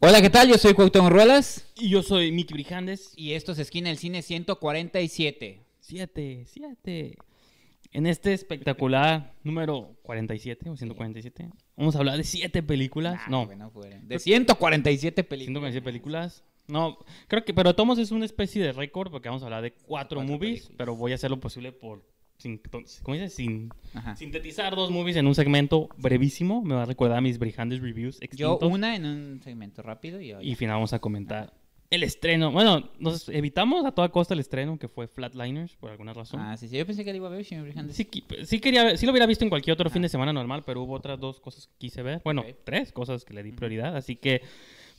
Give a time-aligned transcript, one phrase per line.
[0.00, 0.48] Hola, ¿qué tal?
[0.48, 3.12] Yo soy Cuauhtémoc Ruelas Y yo soy Miki Brijandes.
[3.16, 5.60] y esto es Esquina del Cine 147.
[5.80, 7.16] Siete, siete.
[7.90, 13.20] En este espectacular número 47 o 147, vamos a hablar de siete películas.
[13.28, 13.98] No, fuera.
[14.04, 15.46] De 147 películas.
[15.46, 16.44] 147 películas.
[16.68, 19.72] No, creo que, pero Tomos es una especie de récord porque vamos a hablar de
[19.72, 20.74] cuatro, movies, películas.
[20.76, 22.04] pero voy a hacer lo posible por,
[22.38, 22.60] sin,
[23.02, 23.34] ¿cómo dices?
[23.34, 23.70] Sin,
[24.16, 26.62] sintetizar dos movies en un segmento brevísimo.
[26.62, 30.30] Me va a recordar a mis Brijandes reviews Yo una en un segmento rápido y,
[30.30, 31.52] Y al final vamos a comentar
[31.90, 32.52] el estreno.
[32.52, 36.40] Bueno, nos evitamos a toda costa el estreno, que fue Flatliners, por alguna razón.
[36.40, 37.96] Ah, sí, sí, yo pensé que le iba a ver, señor Brijandes.
[37.96, 38.08] Sí,
[38.44, 40.94] sí quería, sí lo hubiera visto en cualquier otro fin de semana normal, pero hubo
[40.94, 42.20] otras dos cosas que quise ver.
[42.24, 42.56] Bueno, Ok.
[42.64, 43.96] tres cosas que le di prioridad.
[43.96, 44.42] Así que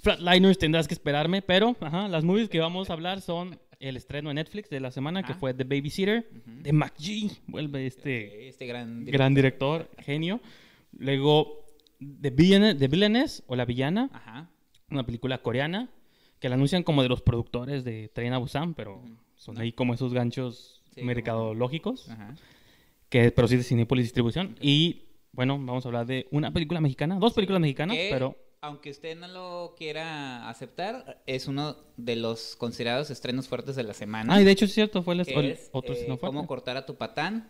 [0.02, 4.30] Flatliners tendrás que esperarme, pero ajá, las movies que vamos a hablar son el estreno
[4.30, 5.40] de Netflix de la semana, que Ajá.
[5.40, 7.40] fue The Babysitter, de McG.
[7.48, 9.06] Vuelve este Este gran...
[9.06, 10.42] gran director, genio.
[10.98, 11.66] Luego,
[12.00, 14.50] The, Villan- The Villainess, o La Villana, Ajá.
[14.90, 15.90] una película coreana,
[16.40, 19.02] que la anuncian como de los productores de Tren a Busan, pero
[19.36, 22.34] son ahí como esos ganchos Sí, mercadológicos Ajá.
[23.10, 24.56] que pero sí de Cinepolis Distribución.
[24.60, 29.18] Y bueno, vamos a hablar de una película mexicana, dos películas mexicanas, pero aunque usted
[29.18, 34.34] no lo quiera aceptar, es uno de los considerados estrenos fuertes de la semana.
[34.34, 36.18] Ah, y de hecho es cierto, fue el, es otro eh.
[36.20, 37.48] Cómo cortar a tu patán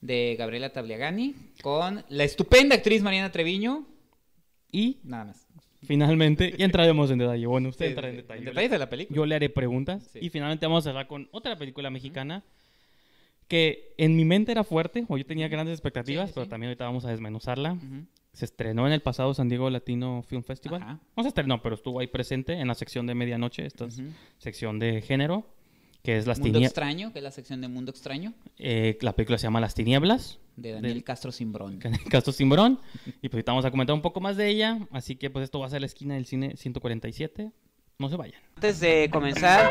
[0.00, 3.86] de Gabriela Tabliagani con la estupenda actriz Mariana Treviño.
[4.70, 5.46] Y Nada más.
[5.82, 7.46] finalmente, ya entraremos en detalle.
[7.46, 8.38] Bueno, usted Sí, entrará en detalle.
[8.40, 9.16] en Yo detalles le- de la película.
[9.16, 10.08] Yo le haré preguntas.
[10.12, 10.20] Sí.
[10.22, 12.42] Y finalmente vamos a cerrar con otra película mexicana
[13.48, 16.84] que en mi mente era fuerte, o yo tenía grandes expectativas, Sí, pero también ahorita
[16.84, 17.72] vamos a desmenuzarla.
[17.74, 18.06] Ujú.
[18.32, 20.82] Se estrenó en el pasado San Diego Latino Film Festival.
[20.82, 20.98] Ajá.
[21.16, 23.88] No se estrenó, pero estuvo ahí presente en la sección de medianoche, esta
[24.38, 25.46] sección de género,
[26.02, 26.70] que es Las Mundo Tinieblas.
[26.70, 30.38] Extraño, que es la sección de Mundo Extraño, Eh, la película se llama Las Tinieblas,
[30.56, 31.78] de Daniel Castro Simbrón.
[32.10, 32.78] Castro Simbrón.
[33.20, 34.78] Y pues ahorita vamos a comentar un poco más de ella.
[34.90, 37.52] Así que pues esto va a ser la esquina del cine 147.
[37.98, 38.40] No se vayan.
[38.56, 39.70] Antes de comenzar,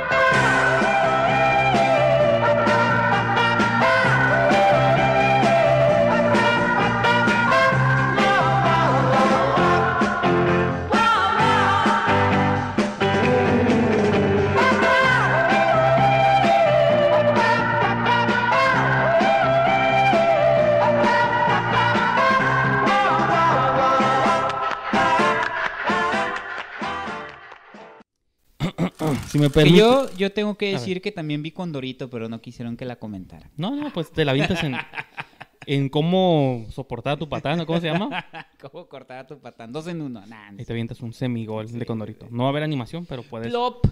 [29.31, 29.77] Si me permite.
[29.77, 33.49] yo, yo tengo que decir que también vi Condorito, pero no quisieron que la comentara.
[33.57, 34.75] No, no, pues te la avientas en,
[35.67, 37.65] en cómo soportar a tu patán, ¿no?
[37.65, 38.25] ¿cómo se llama?
[38.61, 39.71] ¿Cómo cortar a tu patán?
[39.71, 40.25] Dos en uno.
[40.25, 42.27] Nah, Y te avientas un semigol de Condorito.
[42.29, 43.87] No va a haber animación, pero puedes, Plop.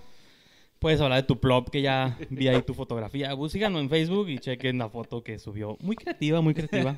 [0.80, 3.36] puedes hablar de tu plop, que ya vi ahí tu fotografía.
[3.36, 5.78] Pues síganlo en Facebook y chequen la foto que subió.
[5.82, 6.96] Muy creativa, muy creativa.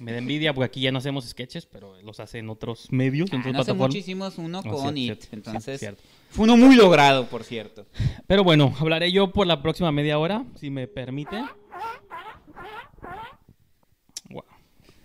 [0.00, 3.32] Me da envidia porque aquí ya no hacemos sketches, pero los hace en otros medios,
[3.32, 3.88] en Ah, otras no hace plataformas.
[3.88, 6.02] mucho hicimos uno No, con cierto, It, cierto, entonces cierto.
[6.30, 7.86] Fue uno muy logrado, por cierto.
[8.26, 11.36] Pero bueno, hablaré yo por la próxima media hora, si me permite.
[14.30, 14.44] Wow.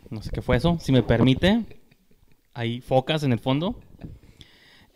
[0.10, 1.64] No sé qué fue eso, si me permite.
[2.54, 3.80] Hay focas en el fondo.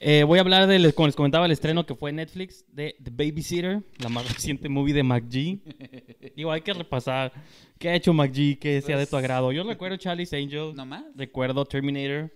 [0.02, 2.96] Eh, voy a hablar del, como les comentaba, el estreno que fue en Netflix de
[3.04, 6.36] The Babysitter, la más reciente movie de McG.
[6.38, 7.34] Digo, hay que repasar
[7.78, 9.52] qué ha hecho McG, que sea de tu agrado.
[9.52, 11.04] Yo recuerdo Charlie's Angel, ¿No más?
[11.16, 12.32] recuerdo Terminator.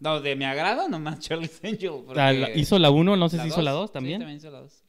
[0.00, 1.90] No, de mi agrado, nomás Charlie's Angel.
[2.04, 3.64] porque- La- la- hizo la 1, no sé si hizo dos.
[3.64, 4.18] la 2 Sí, también.
[4.20, 4.82] también hizo la 2.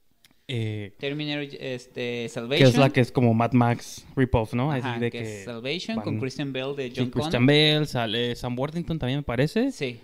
[0.49, 2.69] Eh, Terminator este, que Salvation.
[2.69, 4.71] es la que es como Mad Max Ripoff, ¿no?
[4.71, 7.47] Ajá, Así de que que Salvation con van- Christian Bale de Sí, John Christian Connor.
[7.47, 9.71] Bale, sale Sam Worthington también me parece.
[9.73, 9.99] Sí.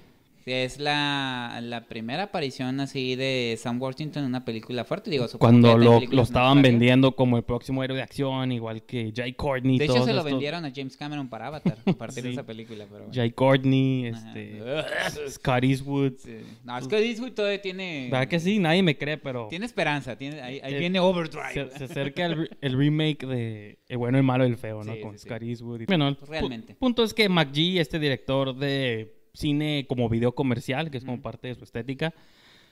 [0.45, 5.09] Es la, la primera aparición así de Sam Worthington en una película fuerte.
[5.09, 9.33] Digo, Cuando lo, lo estaban vendiendo como el próximo héroe de acción, igual que Jay
[9.33, 9.77] Courtney.
[9.77, 12.31] De hecho, todos se lo estos- vendieron a James Cameron para Avatar a partir de
[12.33, 12.85] esa película.
[12.89, 13.13] Pero bueno.
[13.13, 14.59] Jay Courtney, este,
[15.29, 16.13] Scott Eastwood.
[16.17, 16.37] Sí.
[16.63, 18.09] No, que Eastwood todavía tiene...
[18.11, 18.59] ¿Verdad que sí?
[18.59, 20.17] Nadie me cree, pero Tiene esperanza.
[20.17, 21.69] Tiene, ahí ahí Eh, viene Overdrive.
[21.71, 24.83] se, se acerca el, re- el remake de El bueno, el malo y el feo,
[24.83, 24.93] ¿no?
[24.93, 25.17] Sí, Con.
[25.17, 25.81] Scott Eastwood.
[25.81, 26.75] y- Bueno, el pu- Realmente.
[26.75, 31.47] punto es que McG, este director de cine como video comercial, que es como parte
[31.47, 32.13] de su estética,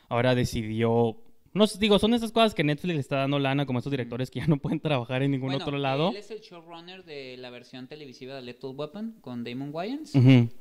[0.10, 1.18] ahora decidió...
[1.54, 4.32] No sé, digo, son esas cosas que Netflix le está dando lana como estos directores
[4.32, 6.12] que ya no pueden trabajar en ningún Bueno, otro lado.
[6.12, 10.14] Él es el showrunner de la versión televisiva de Little Weapon con Damon Wayans.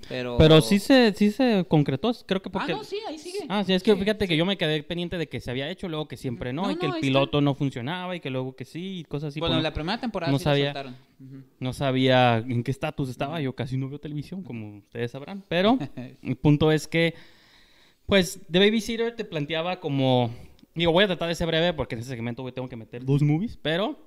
[0.08, 0.37] Pero...
[0.37, 2.72] Pero sí se, sí se concretó, creo que Ah, porque...
[2.72, 3.38] no, sí, ahí sigue.
[3.48, 5.70] Ah, sí, es que Sí, fíjate que yo me quedé pendiente de que se había
[5.70, 8.31] hecho, luego que siempre no, No, y que no, el piloto no funcionaba, y que
[8.31, 9.38] luego que sí, y cosas así.
[9.40, 10.75] bueno, pues, la primera temporada no sí sabía.
[11.60, 15.78] No sabía en qué estatus estaba, yo casi no veo televisión, como ustedes sabrán, pero
[16.22, 17.14] el punto es que,
[18.06, 20.31] pues, The Babysitter te planteaba como,
[20.81, 23.05] digo, voy a tratar de ser breve porque en ese segmento voy- tengo que meter
[23.05, 23.99] dos movies, pero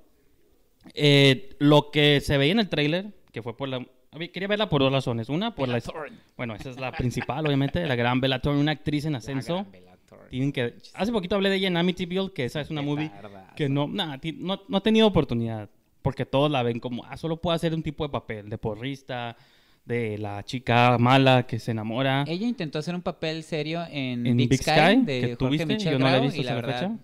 [0.94, 3.76] eh, lo que se veía en el tráiler, que fue por la...
[4.12, 5.28] a ver, Quería verla por dos razones.
[5.28, 5.74] Una, por la...
[5.74, 6.18] Bella Thorne.
[6.36, 9.54] Bueno, esa es la principal, obviamente, la gran Bella Thorne, una actriz en ascenso.
[9.56, 10.28] La gran Bella Bellator.
[10.28, 10.74] Tienen que...
[10.94, 13.54] Hace poquito hablé de ella en Amityville, que esa es una Qué movie tardazo.
[13.56, 15.70] que no, nah, no, no ha tenido oportunidad.
[16.02, 19.38] Porque todos la ven como, ah, solo puede hacer un tipo de papel, de porrista,
[19.84, 22.24] de la chica mala que se enamora.
[22.26, 26.16] Ella intentó hacer un papel serio en, en Big, Sky, de que yo no la
[26.18, 26.96] he visto la la fecha.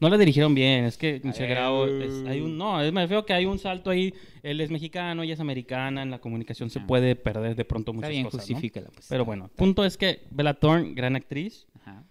[0.00, 1.50] No la dirigieron bien, es que Michel ver.
[1.50, 4.12] Grau, es- hay un, no, es- me refiero que hay un salto ahí,
[4.42, 6.86] él es mexicano, ella es americana, en la comunicación se Ah.
[6.88, 8.58] puede perder de pronto está muchas bien, cosas, ¿no?
[8.92, 9.06] pues.
[9.08, 12.02] Pero bueno, punto es que Bella Thorne, gran actriz, Ajá.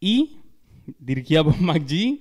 [0.00, 0.38] y
[0.98, 2.20] dirigía por McGee.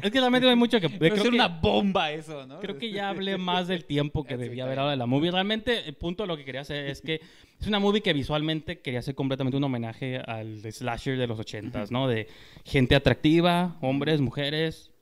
[0.00, 0.88] Es que realmente hay mucho que...
[0.88, 2.60] Creo ser que- una bomba eso, ¿no?
[2.60, 5.30] Creo que ya hablé más del tiempo que debía haber hablado de la movie.
[5.30, 7.20] Realmente, el punto de lo que quería hacer es que
[7.60, 11.90] es una movie que visualmente quería hacer completamente un homenaje al slasher de los ochentas,
[11.90, 12.06] ¿no?
[12.06, 12.28] De
[12.64, 14.92] gente atractiva, hombres, mujeres,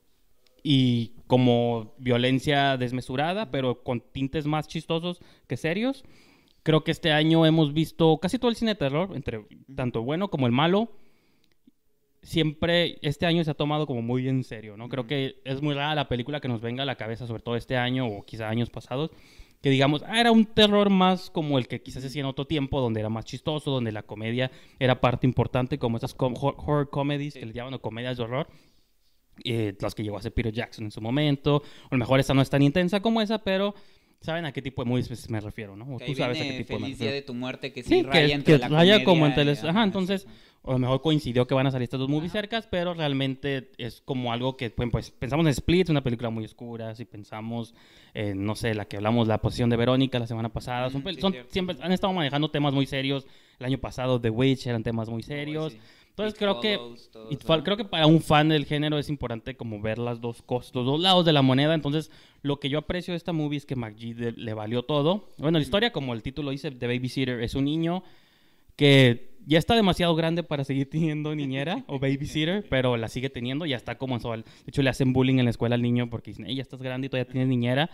[0.63, 6.03] y como violencia desmesurada, pero con tintes más chistosos que serios.
[6.63, 10.05] Creo que este año hemos visto casi todo el cine de terror, entre tanto el
[10.05, 10.91] bueno como el malo.
[12.27, 14.89] Siempre este año se ha tomado como muy en serio, ¿no?
[14.89, 17.55] Creo que es muy rara la película que nos venga a la cabeza, sobre todo
[17.55, 19.11] este año o quizá años pasados,
[19.61, 22.45] que digamos, ah, era un terror más como el que quizás se hacía en otro
[22.45, 26.55] tiempo, donde era más chistoso, donde la comedia era parte importante, como esas com- hor-
[26.57, 28.47] horror comedies que les llaman o comedias de horror
[29.45, 31.57] eh, las que llegó a hacer Peter Jackson en su momento.
[31.57, 33.73] O a lo mejor esta no es tan intensa como esa, pero
[34.19, 35.85] saben a qué tipo de movies me refiero, ¿no?
[35.95, 38.03] O tú sabes a qué tipo Feliz me Día de tu muerte, que sí, Sí,
[38.03, 40.27] raya que, entre que la raya como comedia entre y- les- Ajá, entonces.
[40.67, 42.41] O a lo mejor coincidió que van a salir estas dos movies Ajá.
[42.41, 46.93] cercas, pero realmente es como algo que, pues, pensamos en Split, una película muy oscura,
[46.93, 47.73] si pensamos
[48.13, 51.21] en, no sé, la que hablamos, la posición de Verónica la semana pasada, son, sí,
[51.21, 53.25] son- siempre han estado manejando temas muy serios,
[53.59, 55.79] el año pasado The Witch eran temas muy serios, Sí.
[56.09, 57.63] entonces It creo que Follows, It Fol- ¿no?
[57.63, 60.85] creo que para un fan del género es importante como ver las dos cosas, los
[60.85, 61.73] dos lados de la moneda.
[61.73, 62.11] Entonces,
[62.41, 65.29] lo que yo aprecio de esta movie es que McGee le valió todo.
[65.37, 68.03] Bueno, la historia, como el título dice, The Babysitter, es un niño
[68.77, 73.65] que ya está demasiado grande para seguir teniendo niñera o babysitter, pero la sigue teniendo,
[73.65, 74.29] ya está como su...
[74.31, 76.81] De hecho, le hacen bullying en la escuela al niño porque dicen, "Ey, ya estás
[76.81, 77.89] grande y todavía tienes niñera.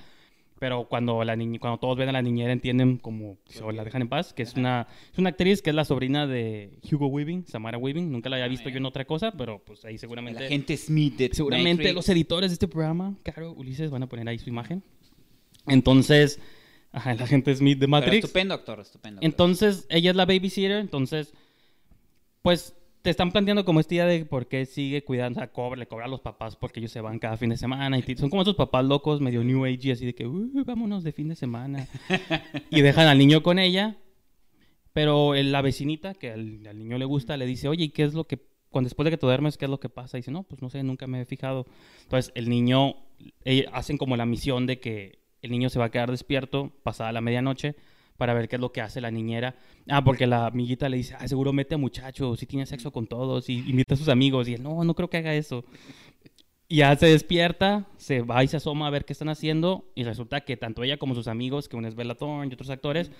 [0.59, 4.03] Pero cuando, la niña, cuando todos ven a la niñera entienden como o la dejan
[4.03, 7.45] en paz, que es una, es una actriz que es la sobrina de Hugo Weaving,
[7.47, 8.09] Samara Weaving.
[8.09, 10.45] Nunca la había visto yo en otra cosa, pero pues ahí seguramente...
[10.45, 11.95] agente Smith de Seguramente Matrix.
[11.95, 14.83] los editores de este programa, Caro, Ulises, van a poner ahí su imagen.
[15.67, 16.39] Entonces,
[16.93, 18.23] ajá, el agente Smith de Pero Matrix.
[18.23, 19.17] estupendo actor, estupendo.
[19.19, 19.25] actor.
[19.29, 21.33] Entonces, ella es la babysitter, entonces,
[22.41, 25.77] pues te están planteando como esta idea de por qué sigue cuidando, o sea, cobra,
[25.77, 27.97] le cobra a los papás porque ellos se van cada fin de semana.
[27.99, 31.11] Y son como esos papás locos, medio new age, así de que, "Uh, vámonos de
[31.11, 31.85] fin de semana.
[32.71, 33.97] y dejan al niño con ella.
[34.93, 38.13] Pero la vecinita, que al, al niño le gusta, le dice, oye, ¿y qué es
[38.13, 40.17] lo que, cuando después de que te duermes, qué es lo que pasa?
[40.17, 41.65] Y dice, no, pues no sé, nunca me he fijado.
[42.03, 42.95] Entonces, el niño,
[43.43, 47.11] eh, hacen como la misión de que el niño se va a quedar despierto pasada
[47.11, 47.75] la medianoche
[48.17, 49.55] para ver qué es lo que hace la niñera.
[49.87, 53.07] Ah, porque la amiguita le dice, ah, seguro mete a muchachos y tiene sexo con
[53.07, 54.47] todos y invita a sus amigos.
[54.47, 55.65] Y él, no, no creo que haga eso.
[56.69, 60.03] Y ya se despierta, se va y se asoma a ver qué están haciendo y
[60.03, 63.11] resulta que tanto ella como sus amigos, que uno es Bella Thorne y otros actores,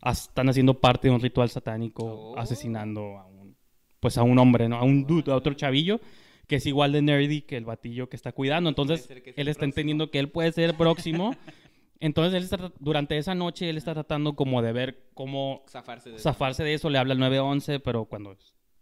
[0.00, 2.38] as- están haciendo parte de un ritual satánico Oh.
[2.38, 3.54] asesinando a un,
[4.00, 4.76] pues a un hombre, ¿no?
[4.76, 6.00] A un dude, a otro chavillo
[6.48, 8.68] que es igual de nerdy que el batillo que está cuidando.
[8.70, 9.64] Entonces, él está próximo.
[9.64, 11.34] entendiendo que él puede ser el próximo.
[12.00, 16.16] Entonces, él está, durante esa noche, él está tratando como de ver cómo Zafarse de
[16.16, 16.22] eso.
[16.24, 18.36] zafarse de eso, le habla al 911, pero cuando,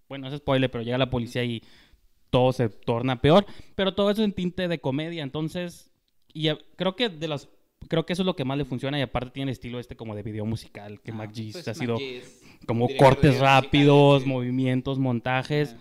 [0.08, 1.62] bueno, es spoiler, pero llega la policía y
[2.30, 3.46] todo se torna peor,
[3.76, 5.92] pero todo eso en tinte de comedia, entonces,
[6.32, 7.48] y creo que de las,
[7.88, 9.94] creo que eso es lo que más le funciona y aparte tiene el estilo este
[9.94, 14.98] como de video musical, que Ah, McGee pues ha sido es como cortes rápidos, movimientos,
[14.98, 15.80] montajes, Ah.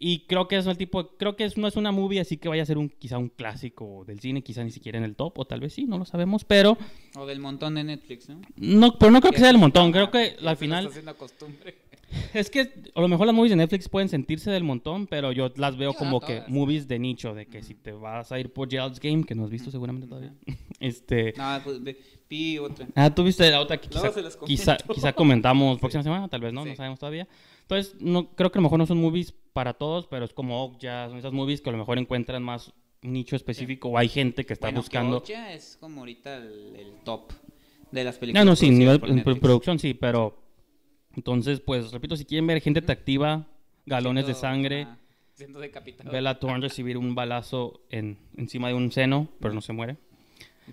[0.00, 2.48] Y creo que es el tipo, creo que es, no es una movie así que
[2.48, 5.38] vaya a ser un, quizá un clásico del cine, quizá ni siquiera en el top,
[5.38, 6.78] o tal vez sí, no lo sabemos, pero
[7.16, 8.40] O del montón de Netflix, ¿no?
[8.56, 10.84] no, pero no creo que sea se el montón, creo que al final...
[10.84, 11.87] está haciendo costumbre.
[12.32, 15.52] Es que a lo mejor las movies de Netflix pueden sentirse del montón, pero yo
[15.56, 18.40] las veo Yo, como no que movies de nicho, de que si te vas a
[18.40, 20.32] ir por Gerald's Game, que no has visto seguramente todavía.
[20.80, 21.80] Este, No, pues
[22.30, 22.86] vi otra.
[22.94, 24.12] ah, tú viste la otra que quizá,
[24.46, 26.76] quizá, quizá comentamos próxima semana, tal vez no, no Sí.
[26.76, 27.26] sabemos todavía.
[27.62, 30.62] Entonces, no creo que a lo mejor no son movies para todos, pero es como
[30.64, 32.72] Okja, son esas movies que a lo mejor encuentran más
[33.02, 35.22] nicho específico o hay gente que está Bueno, buscando.
[35.22, 37.32] Que es como ahorita el, el top
[37.90, 38.46] de las No, películas.
[38.46, 40.36] no, sí, producidas nivel en producción sí, pero
[41.14, 43.46] entonces, pues repito, si quieren ver gente atractiva,
[43.86, 44.98] galones de sangre, ajá,
[45.38, 46.10] Siendo decapitado.
[46.10, 49.96] Bella Thorne recibir un balazo en, encima de un seno, pero no se muere.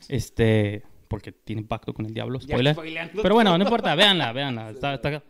[0.10, 2.76] Este, porque tiene pacto con el diablo, spoiler.
[3.14, 4.70] Pero bueno, no importa, véanla, véanla.
[4.72, 5.24] Está, está,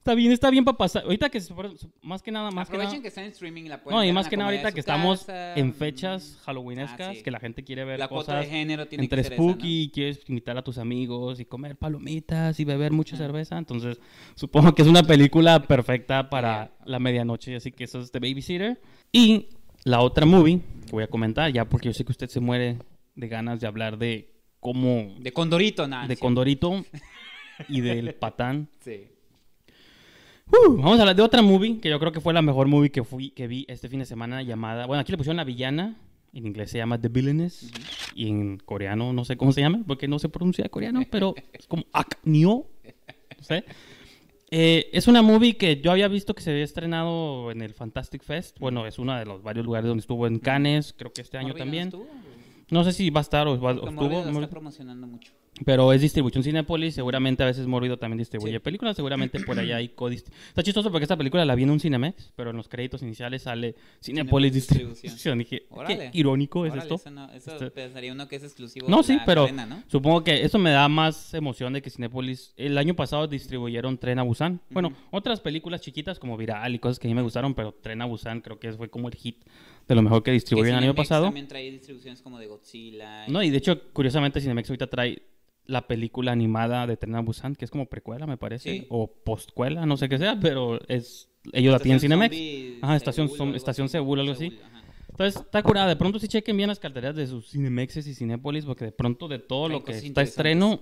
[0.00, 1.02] Está bien, está bien para pasar.
[1.04, 1.42] Ahorita que
[2.00, 3.02] más que nada, más que nada.
[3.02, 5.54] que están en streaming la pueden No, y más que nada ahorita que estamos casa,
[5.56, 7.22] en fechas halloweenescas, ah, sí.
[7.22, 9.42] que la gente quiere ver La cuota de cosas género tiene entre que ser esa,
[9.42, 9.50] ¿no?
[9.50, 13.58] spooky y quieres invitar a tus amigos y comer palomitas y beber mucha cerveza.
[13.58, 14.00] Entonces,
[14.36, 17.56] supongo que es una película perfecta para la medianoche.
[17.56, 18.80] Así que eso es The Babysitter.
[19.12, 19.48] Y
[19.84, 22.78] la otra movie que voy a comentar, ya porque yo sé que usted se muere
[23.16, 25.14] de ganas de hablar de cómo.
[25.20, 26.06] De Condorito, nada.
[26.06, 26.86] de Condorito
[27.68, 28.70] y del patán.
[28.80, 29.08] Sí.
[30.52, 32.90] Uh, vamos a hablar de otra movie que yo creo que fue la mejor movie
[32.90, 34.86] que, fui, que vi este fin de semana llamada...
[34.86, 35.96] Bueno, aquí le pusieron La Villana.
[36.32, 37.70] En inglés se llama The Villainess.
[38.14, 41.66] Y en coreano no sé cómo se llama porque no se pronuncia coreano, pero es
[41.66, 42.66] como Aknyo.
[43.38, 43.64] No sé.
[44.52, 48.22] Eh, es una movie que yo había visto que se había estrenado en el Fantastic
[48.22, 48.58] Fest.
[48.58, 51.48] Bueno, es uno de los varios lugares donde estuvo en Cannes, creo que este año
[51.48, 51.84] ¿Mórbido también.
[51.88, 52.06] estuvo?
[52.70, 54.08] No sé si va a estar o, va- o estuvo.
[54.24, 55.32] No- está promocionando mucho.
[55.64, 58.58] Pero es distribución Cinepolis, seguramente a veces Mórbido también distribuye Sí.
[58.60, 60.28] películas, seguramente por allá hay codist...
[60.48, 63.42] Está chistoso porque esta película la vi en un Cinemex, pero en los créditos iniciales
[63.42, 65.38] sale Cinepolis Cinepolis Distribución.
[65.38, 66.10] Dije, Órale.
[66.10, 66.94] qué irónico es esto.
[66.96, 69.66] Eso, no- eso Este- pensaría uno que es exclusivo No, de sí, la pero cadena,
[69.66, 69.82] ¿no?
[69.88, 72.54] supongo que eso me da más emoción de que Cinepolis...
[72.56, 74.60] El año pasado distribuyeron Tren a Busan.
[74.70, 78.00] Bueno, otras películas chiquitas como Viral y cosas que a mí me gustaron, pero Tren
[78.02, 79.44] a Busan creo que fue como el hit
[79.88, 81.24] de lo mejor que distribuyeron el año pasado.
[81.24, 83.26] también trae distribuciones como de Godzilla.
[83.28, 85.20] No, y de hecho, curiosamente, Cinemex ahorita trae
[85.70, 88.86] la película animada de Tren Busan, que es como precuela, me parece, Sí.
[88.90, 92.82] o postcuela, no sé qué sea, pero es ellos la tienen Cinemex.
[92.82, 93.88] Ajá, Estación, Seúl Estación.
[93.88, 94.58] Seúl, algo así.
[94.62, 94.82] Ajá.
[95.08, 95.88] Entonces, está curada.
[95.88, 99.28] De pronto sí chequen bien las carteras de sus Cinemexes y Cinépolis, porque de pronto
[99.28, 100.80] de todo lo que está estreno,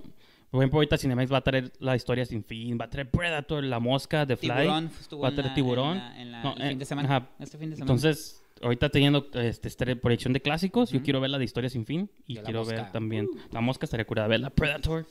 [0.49, 3.63] por ejemplo, ahorita Cinemex va a traer La Historia Sin Fin, va a traer Predator,
[3.63, 4.49] La Mosca, The Fly.
[4.49, 4.91] Tiburón
[5.23, 5.97] va a traer Tiburón.
[5.97, 7.07] en la- en la- No, el fin de semana.
[7.17, 7.29] ajá.
[7.39, 7.91] Este fin de semana.
[7.91, 11.85] Entonces, ahorita teniendo este, estre- proyección de clásicos, yo quiero ver la de Historia Sin
[11.85, 15.05] Fin y De La quiero ver también La Mosca, estaría curada verla, Predator.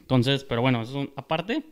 [0.00, 1.64] Entonces, pero bueno, eso es un- aparte,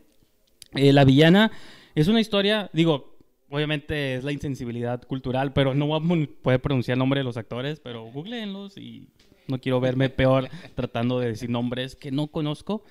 [0.73, 1.51] eh, La Villana
[1.95, 3.15] es una historia, digo,
[3.49, 7.37] obviamente es la insensibilidad cultural, pero no vamos a poder pronunciar el nombre de los
[7.37, 9.07] actores, pero googleenlos y
[9.47, 12.83] no quiero verme peor tratando de decir nombres que no conozco.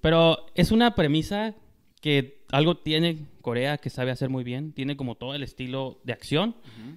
[0.00, 1.54] Pero es una premisa
[2.00, 4.72] que algo tiene Corea que sabe hacer muy bien.
[4.72, 6.96] Tiene como todo el estilo de acción, Ujú.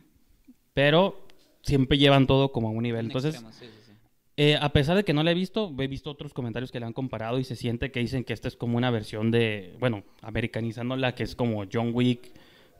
[0.75, 1.25] Pero
[1.63, 3.08] siempre llevan todo como a un nivel.
[3.08, 3.91] Entonces, sí, sí, sí.
[4.38, 6.86] eh, a pesar de que no la he visto, he visto otros comentarios que la
[6.86, 10.03] han comparado y se siente que dicen que esta es como una versión de, bueno,
[10.22, 12.29] americanizándola, que es como John Wick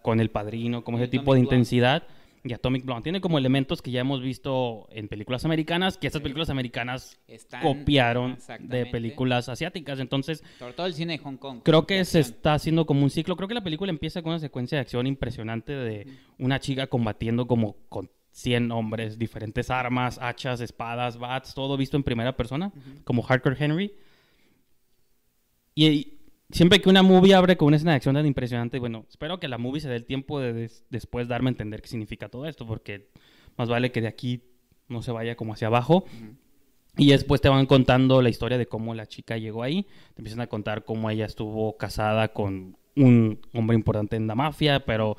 [0.04, 2.04] con El Padrino, como ese tipo de intensidad.
[2.48, 6.22] Y Atomic Blonde tiene como elementos que ya hemos visto en películas americanas, que estas
[6.22, 10.00] películas americanas Están- copiaron de películas asiáticas.
[10.00, 11.62] Entonces, Sobre todo el cine de Hong Kong.
[11.64, 13.36] Creo que se está haciendo como un ciclo.
[13.36, 17.48] Creo que la película empieza con una secuencia de acción impresionante de una chica combatiendo
[17.48, 22.72] como con 100 hombres, diferentes armas, hachas, espadas, bats, todo visto en primera persona,
[23.06, 23.92] como Hardcore Henry.
[25.74, 26.15] Y
[26.56, 29.48] siempre que una movie abre con una escena de acción tan impresionante, bueno, espero que
[29.48, 32.46] la movie se dé el tiempo de des- después darme a entender qué significa todo
[32.48, 33.10] esto, porque
[33.58, 34.42] más vale que de aquí
[34.88, 36.06] no se vaya como hacia abajo.
[36.98, 39.84] Y después te van contando la historia de cómo la chica llegó ahí.
[40.14, 44.86] Te empiezan a contar cómo ella estuvo casada con un hombre importante en la mafia,
[44.86, 45.18] pero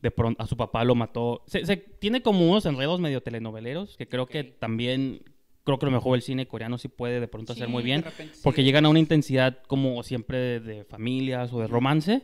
[0.00, 1.42] de pronto a su papá lo mató.
[1.46, 5.20] Se, se- tiene como unos enredos medio telenoveleros que creo que también,
[5.64, 7.82] creo que a lo mejor el cine coreano sí puede de pronto hacer Sí, muy
[7.82, 8.02] de bien.
[8.02, 8.40] repente sí.
[8.42, 12.22] Porque llegan a una intensidad como siempre de, de familias o de romance.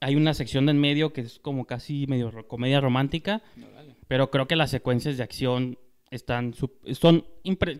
[0.00, 3.42] Hay una sección de en medio que es como casi medio ro- comedia romántica.
[3.56, 3.96] Órale.
[4.06, 5.78] Pero creo que las secuencias de acción
[6.10, 7.24] están son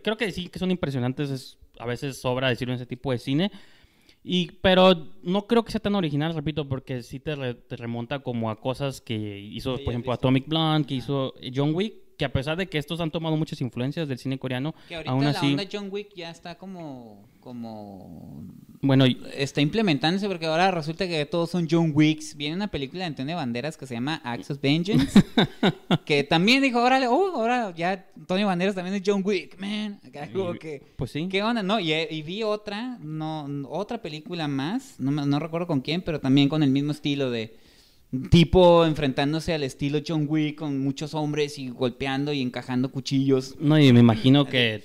[0.03, 3.17] creo que sí que son impresionantes es, a veces sobra decirlo en ese tipo de
[3.17, 3.49] cine
[4.25, 8.19] y pero no creo que sea tan original repito porque sí te, re- te remonta
[8.23, 10.11] como a cosas que hizo por ejemplo.
[10.11, 13.61] Atomic Blonde que hizo John Wick que a pesar de que estos han tomado muchas
[13.61, 17.27] influencias del cine coreano Que ahorita aún la así onda John Wick ya está como,
[17.41, 18.43] como
[18.81, 22.35] bueno está implementándose porque ahora resulta que todos son John Wicks.
[22.35, 25.23] Viene una película de Antonio Banderas que se llama Acts of Vengeance,
[26.05, 29.99] que también dijo, órale, oh, ahora ya Antonio Banderas también es John Wick, man.
[30.07, 31.63] Acá como y- que, pues sí ¿qué onda?
[31.63, 36.19] No, y, y vi otra, no, otra película más, no, no recuerdo con quién, pero
[36.19, 37.57] también con el mismo estilo de
[38.29, 43.55] tipo enfrentándose al estilo John Wick con muchos hombres y golpeando y encajando cuchillos.
[43.59, 44.83] no y me imagino que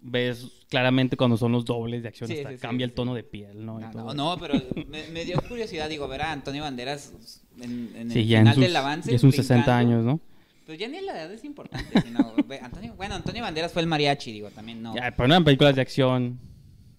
[0.00, 3.14] ves claramente cuando son los dobles de acción Sí, hasta sí, sí, cambia el tono
[3.14, 4.54] de piel no, No, no, pero
[4.88, 7.12] me, me dio curiosidad, digo, ver a Antonio Banderas
[7.60, 9.14] en, en el en final sus, del avance.
[9.14, 9.78] es un 60 brincando.
[9.94, 10.20] años no
[10.66, 12.00] Pues ya ni la edad es importante.
[12.02, 14.94] sino, Antonio, bueno, Antonio Banderas fue el mariachi, digo, también no.
[14.94, 16.38] Ya, pero no eran películas de acción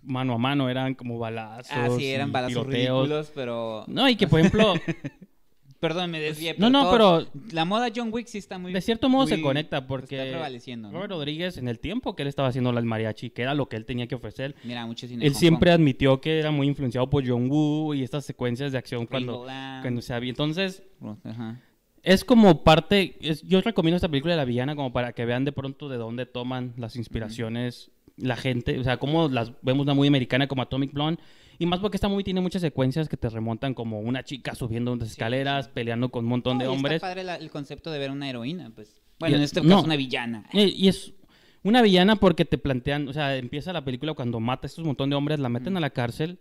[0.01, 1.72] mano a mano, eran como balazos.
[1.72, 3.86] ah, sí, eran balazos ridículos, pero...
[3.88, 4.74] No, y que por ejemplo,
[5.80, 6.56] Perdón, me desvié.
[6.58, 8.74] No, no, todo- La moda John Wick sí está muy...
[8.74, 10.94] De cierto modo se conecta porque Está prevaleciendo, ¿no?
[10.96, 13.78] Robert Rodríguez en el tiempo que él estaba haciendo el mariachi, que era lo que
[13.78, 15.76] él tenía que ofrecer, Mira, mucho cine él siempre Kong.
[15.80, 19.46] admitió que era muy influenciado por John Woo y estas secuencias de acción cuando,
[19.82, 20.32] cuando se había.
[20.32, 20.84] Entonces,
[22.04, 25.46] es como parte, es- yo recomiendo esta película de La Villana como para que vean
[25.46, 29.94] de pronto de dónde toman las inspiraciones la gente, o sea, cómo las vemos una
[29.94, 31.22] muy americana como Atomic Blonde.
[31.60, 34.94] Y más porque esta movie tiene muchas secuencias que te remontan como una chica subiendo
[34.94, 36.96] unas escaleras, peleando con un montón de y hombres.
[36.96, 39.01] Está padre la- el concepto de ver una heroína, pues.
[39.20, 39.70] Bueno, Y- en este no.
[39.75, 40.46] caso una villana.
[40.54, 41.13] Y es
[41.63, 45.10] una villana porque te plantean, o sea, empieza la película cuando mata a estos montón
[45.10, 46.39] de hombres, la meten a la cárcel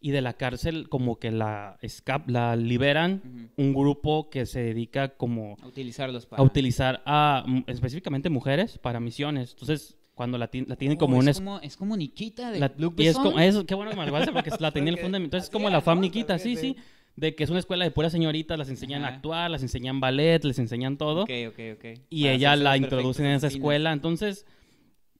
[0.00, 5.08] y de la cárcel como que la escap la liberan un grupo que se dedica
[5.16, 6.40] como A utilizarlos para...
[6.40, 9.52] a utilizar a mm, específicamente mujeres para misiones.
[9.52, 12.74] Entonces, cuando la, la tienen Oh, como es una como, es como Nikita de la-
[12.76, 15.24] Luc y es como eso, qué bueno que me porque la tenía en el mi-
[15.26, 16.00] Entonces es como la fam.
[16.00, 16.76] Nikita, sí, sí,
[17.16, 19.16] de que es una escuela de puras señoritas, las enseñan a Ajá.
[19.16, 21.84] actuar, las enseñan ballet, les enseñan todo Ok, ok, ok.
[22.10, 23.92] y ella la introducen en esa escuela.
[23.92, 24.44] Entonces,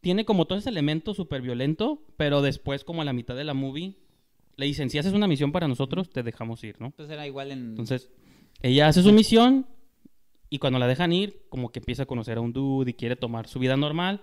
[0.00, 3.55] tiene como todo ese elemento súper violento, pero después, como a la mitad de la
[3.55, 3.95] movie,
[4.57, 6.90] le dicen, si haces una misión para nosotros, te dejamos ir, ¿no?
[6.90, 7.61] Pues era igual en...
[7.71, 8.11] Entonces,
[8.62, 9.67] ella hace su misión
[10.50, 13.14] y cuando la dejan ir, como que empieza a conocer a un dude y quiere
[13.17, 14.21] tomar su vida normal.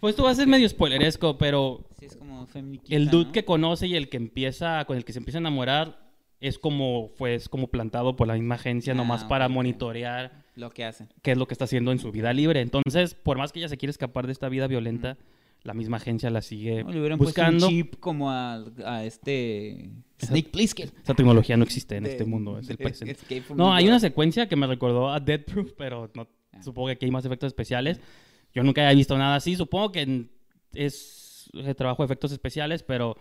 [0.00, 2.46] Pues esto va a ser medio spoileresco, pero Sí, es como
[2.88, 3.32] el dude ¿no?
[3.32, 6.08] que conoce y el que empieza, con el que se empieza a enamorar,
[6.40, 10.44] es como, fue, es como plantado por la misma agencia, Ah, nomás ok, para monitorear
[10.54, 11.08] Lo que hace.
[11.22, 12.60] qué es lo que está haciendo en su vida libre.
[12.60, 15.16] Entonces, por más que ella se quiere escapar de esta vida violenta,
[15.64, 17.66] la misma agencia la sigue No, le buscando.
[17.66, 19.90] un chip como a, a este...
[20.20, 20.90] Snake Plissken.
[21.02, 23.16] Esa tecnología no existe en De- este mundo, es el presente.
[23.56, 26.62] No, hay una secuencia que me recordó a Dead Proof, pero no, Ah.
[26.62, 28.00] supongo que aquí hay más efectos especiales.
[28.58, 29.54] Yo nunca había visto nada así.
[29.54, 30.26] Supongo que
[30.74, 33.16] es el trabajo de efectos especiales, pero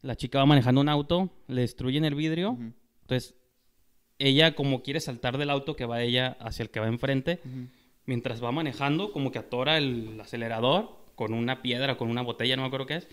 [0.00, 2.58] la chica va manejando un auto, le destruyen el vidrio.
[3.02, 3.36] Entonces,
[4.18, 7.68] ella como quiere saltar del auto que va ella hacia el que va enfrente, ujú.
[8.06, 12.62] mientras va manejando, como que atora el acelerador con una piedra, con una botella, no
[12.62, 13.08] me acuerdo qué es,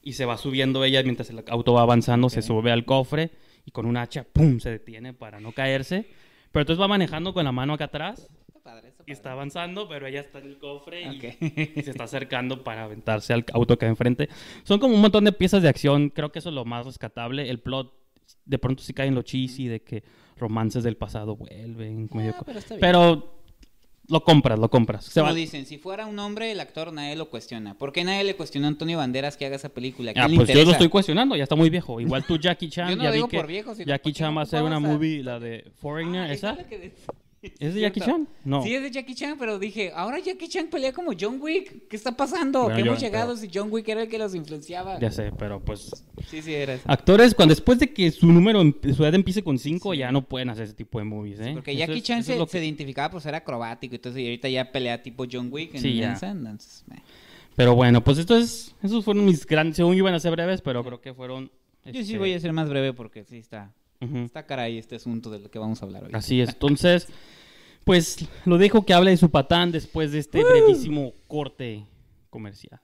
[0.00, 3.32] y se va subiendo ella mientras el auto va avanzando, se sube al cofre
[3.66, 6.06] y con un hacha, ¡pum!, se detiene para no caerse.
[6.52, 8.28] Pero entonces va manejando con la mano acá atrás
[8.68, 9.32] Está padre, está y está padre.
[9.34, 11.24] avanzando, pero ella está en el cofre y, Ok.
[11.76, 14.28] y se está acercando para aventarse al auto que va enfrente.
[14.64, 17.48] Son como un montón de piezas de acción, creo que eso es lo más rescatable.
[17.48, 17.92] El plot
[18.44, 20.02] de pronto sí cae en lo cheesy de que
[20.36, 22.08] romances del pasado vuelven.
[22.12, 22.80] Ah, co- pero está bien.
[22.80, 23.34] pero
[24.10, 25.04] lo compras, lo compras.
[25.04, 27.74] Se Como va- dicen, si fuera un hombre, el actor nadie lo cuestiona.
[27.76, 30.12] ¿Por qué nadie le cuestionó a Antonio Banderas que haga esa película?
[30.12, 32.00] ¿A quién Ah, pues yo lo estoy cuestionando, ya está muy viejo.
[32.00, 34.12] Igual tú, Jackie Chan, Yo no ya lo vi digo que por viejo, sino Jackie
[34.14, 36.54] Chan va a hacer una a- movie, la de Foreigner, Ah, ¿esa?
[36.54, 36.94] la que-
[37.60, 38.00] ¿Es de Jackie.
[38.00, 38.28] Chan?
[38.44, 38.62] No.
[38.62, 41.88] Sí, es de Jackie Chan, pero dije, ahora Jackie Chan pelea como John Wick.
[41.88, 42.62] ¿Qué está pasando?
[42.64, 44.98] Bueno, ¿Qué yo- hemos llegado pero- si John Wick era el que los influenciaba?
[44.98, 46.78] Ya sé, pero pues Sí, sí, era.
[46.84, 48.60] Actores, cuando después de que su número,
[48.94, 51.52] su edad empiece con 5, ya no pueden hacer ese tipo de movies, ¿eh?
[51.54, 53.94] Porque Eso Jackie es- Chan eso es se, lo que- se identificaba por ser acrobático
[53.94, 56.96] eso, y ahorita ya pelea tipo John Wick en Sí, entonces, eh.
[57.54, 60.84] Pero bueno, pues esto es, esos fueron mis grandes, según iban a ser breves, pero
[60.84, 61.50] creo que fueron...
[61.84, 64.18] Yo sí este, voy a ser más breve porque sí está, ujú.
[64.18, 66.10] está caray este asunto de lo que vamos a hablar hoy.
[66.12, 67.08] Así es, entonces,
[67.84, 71.86] pues lo dejo que hable de su patán después de este brevísimo corte
[72.30, 72.80] comercial.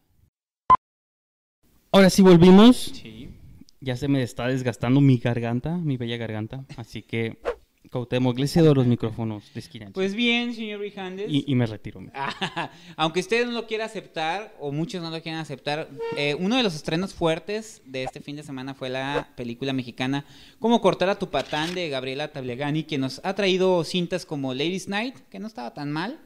[1.93, 2.77] Ahora sí volvimos.
[2.77, 3.31] Sí.
[3.81, 6.65] Ya se me está desgastando mi garganta, mi bella garganta.
[6.77, 7.39] Así que,
[7.91, 9.91] Cautemo, le cedo los micrófonos de esquina.
[9.93, 11.31] Pues bien, señor Rijandes.
[11.31, 12.01] y, y me retiro.
[12.97, 16.63] Aunque usted no lo quiera aceptar, o muchos no lo quieran aceptar, eh, uno de
[16.63, 20.25] los estrenos fuertes de este fin de semana fue la película mexicana
[20.59, 24.89] Cómo cortar a tu patán de Gabriela Tablegani, que nos ha traído cintas como Ladies
[24.89, 26.19] Night, que no estaba tan mal,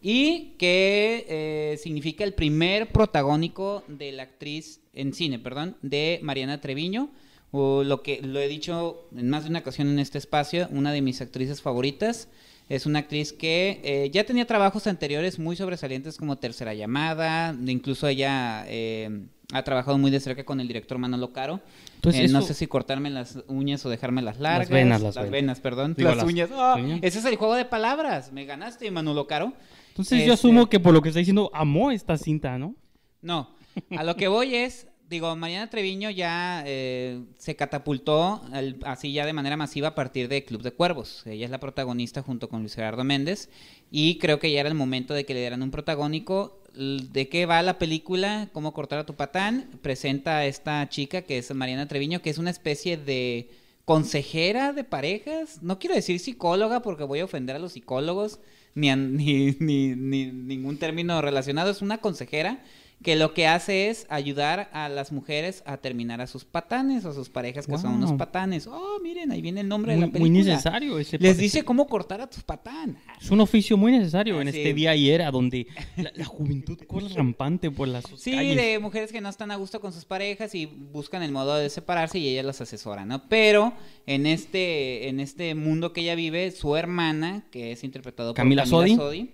[0.00, 6.60] y que eh, significa el primer protagónico de la actriz en cine, perdón, de Mariana
[6.60, 7.10] Treviño.
[7.52, 10.92] O lo que lo he dicho en más de una ocasión en este espacio, una
[10.92, 12.28] de mis actrices favoritas.
[12.68, 18.06] Es una actriz que eh, ya tenía trabajos anteriores muy sobresalientes como Tercera Llamada, incluso
[18.06, 21.58] ella eh, ha trabajado muy de cerca con el director Manolo Caro.
[21.96, 24.68] Entonces, Eh, No sé si cortarme las uñas o dejarme las largas.
[24.70, 25.58] venas, las venas.
[25.58, 25.94] perdón.
[25.98, 26.50] Digo, las, las uñas.
[26.52, 26.76] ¡Ah!
[26.78, 27.00] uñas.
[27.02, 28.30] Ese es el juego de palabras.
[28.30, 29.52] Me ganaste, Manolo Caro.
[29.88, 32.76] Entonces yo Este- asumo que por lo que está diciendo, amó esta cinta, ¿no?
[33.20, 33.50] No,
[33.96, 38.42] a lo que voy es, digo, Mariana Treviño ya eh, se catapultó
[38.84, 41.24] así ya de manera masiva a partir de Club de Cuervos.
[41.26, 43.50] Ella es la protagonista junto con Luis Gerardo Méndez
[43.90, 46.56] y creo que ya era el momento de que le dieran un protagónico.
[46.74, 48.48] ¿De qué va la película?
[48.52, 49.68] ¿Cómo cortar a tu patán?
[49.82, 53.50] Presenta a esta chica que es Mariana Treviño, que es una especie de
[53.84, 55.60] consejera de parejas.
[55.62, 58.38] No quiero decir psicóloga porque voy a ofender a los psicólogos,
[58.76, 61.70] ni, a- ni, ni- ni ningún término relacionado.
[61.72, 62.62] Es una consejera
[63.02, 67.10] que lo que hace es ayudar a las mujeres a terminar a sus patanes o
[67.10, 68.18] a sus parejas que son unos Wow.
[68.18, 68.66] patanes.
[68.66, 70.54] Oh, miren, ahí viene el nombre Muy, de la muy película.
[70.54, 72.98] necesario ese Les dice cómo cortar a tus patán.
[73.18, 74.58] Es un oficio muy necesario en sí.
[74.58, 78.56] este día y era donde la, la juventud corre rampante por las Sí, calles.
[78.56, 81.70] de mujeres que no están a gusto con sus parejas y buscan el modo de
[81.70, 83.26] separarse y ella las asesora, ¿no?
[83.30, 83.72] Pero
[84.06, 88.82] en este, en este mundo que ella vive, su hermana, que es interpretado Camila por
[88.82, 88.96] Camila Sodi.
[88.96, 89.30] Sodi,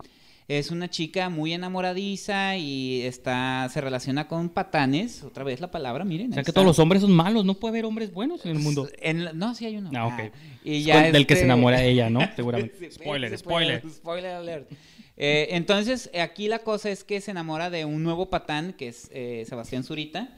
[0.49, 6.05] es una chica muy enamoradiza y está se relaciona con patanes, otra vez la palabra,
[6.05, 6.31] miren.
[6.31, 6.61] O sea que está.
[6.61, 8.89] todos los hombres son malos, no puede haber hombres buenos en el mundo.
[9.01, 9.91] En no, sí hay uno.
[9.95, 10.33] Ah, ok.
[10.65, 12.21] y Es ya con- Del que se este- enamora ella, ¿no?
[12.37, 12.91] Seguramente.
[12.93, 13.83] Spoiler, spoiler.
[13.91, 14.71] Spoiler alert.
[15.17, 19.09] Eh, entonces, aquí la cosa es que se enamora de un nuevo patán, que es
[19.13, 20.29] eh, Sebastián Zurita.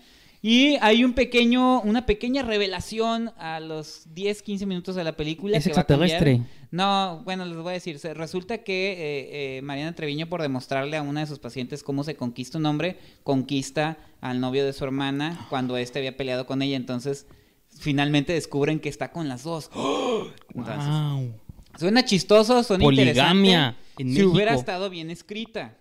[0.41, 5.57] Y hay un pequeño, una pequeña revelación a los 10, 15 minutos de la película.
[5.57, 6.43] Es que extraterrestre.
[6.71, 7.99] No, bueno, les voy a decir.
[8.15, 12.15] Resulta que eh, eh, Mariana Treviño, por demostrarle a una de sus pacientes cómo se
[12.15, 16.77] conquista un hombre, conquista al novio de su hermana cuando éste había peleado con ella.
[16.77, 17.27] Entonces,
[17.77, 19.71] finalmente descubren que está con las dos.
[20.55, 21.33] Entonces, Wow.
[21.79, 24.03] Suena chistoso, suena Poligamia interesante.
[24.03, 25.78] en si hubiera estado bien escrita.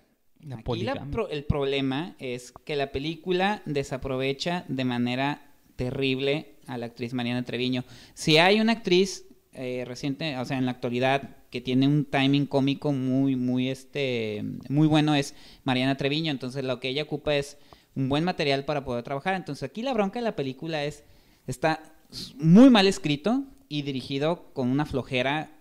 [0.55, 5.41] Aquí la pro- el problema es que la película desaprovecha de manera
[5.75, 7.83] terrible a la actriz Mariana Treviño.
[8.13, 12.45] Si hay una actriz eh, reciente, o sea, en la actualidad, que tiene un timing
[12.45, 15.33] cómico muy, muy, este, muy bueno es
[15.63, 16.31] Mariana Treviño.
[16.31, 17.57] Entonces, lo que ella ocupa es
[17.95, 19.33] un buen material para poder trabajar.
[19.35, 21.03] Entonces, aquí la bronca de la película es
[21.47, 21.81] está
[22.37, 25.51] muy mal escrito y dirigido con una flojera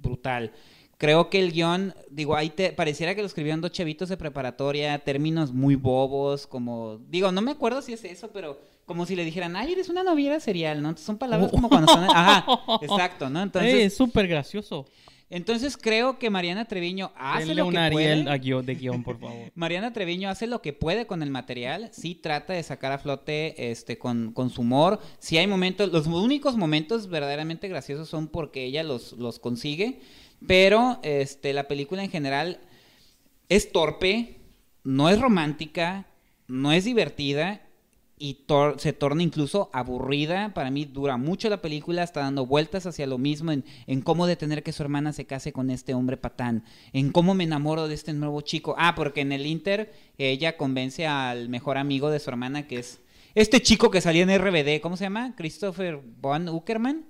[0.00, 0.52] brutal.
[0.98, 4.98] Creo que el guion, digo, ahí te, pareciera que lo escribieron dos chavitos de preparatoria,
[5.00, 9.24] términos muy bobos, como, digo, no me acuerdo si es eso, pero como si le
[9.24, 10.96] dijeran, ay, eres una noviera serial, ¿no?
[10.96, 12.46] Son palabras como cuando son, ajá,
[12.82, 13.42] exacto, ¿no?
[13.42, 14.86] Entonces, Eh, es súper gracioso.
[15.28, 18.30] entonces creo que Mariana Treviño hace Denle lo que Ariel puede.
[18.30, 19.36] a guión- de guion, por favor.
[19.54, 23.70] Mariana Treviño hace lo que puede con el material, sí trata de sacar a flote
[23.70, 28.64] este con, con su humor, sí hay momentos, los únicos momentos verdaderamente graciosos son porque
[28.64, 30.00] ella los, los consigue,
[30.46, 32.60] pero este la película en general
[33.48, 34.36] es torpe,
[34.84, 36.06] no es romántica,
[36.48, 37.62] no es divertida
[38.18, 40.54] y tor- se torna incluso aburrida.
[40.54, 44.26] Para mí dura mucho la película, está dando vueltas hacia lo mismo en, en cómo
[44.26, 47.94] detener que su hermana se case con este hombre patán, en cómo me enamoro de
[47.94, 48.74] este nuevo chico.
[48.78, 53.00] Ah, porque en el Inter ella convence al mejor amigo de su hermana que es
[53.34, 55.34] este chico que salía en RBD, ¿cómo se llama?
[55.36, 57.04] Christopher Von Uckerman.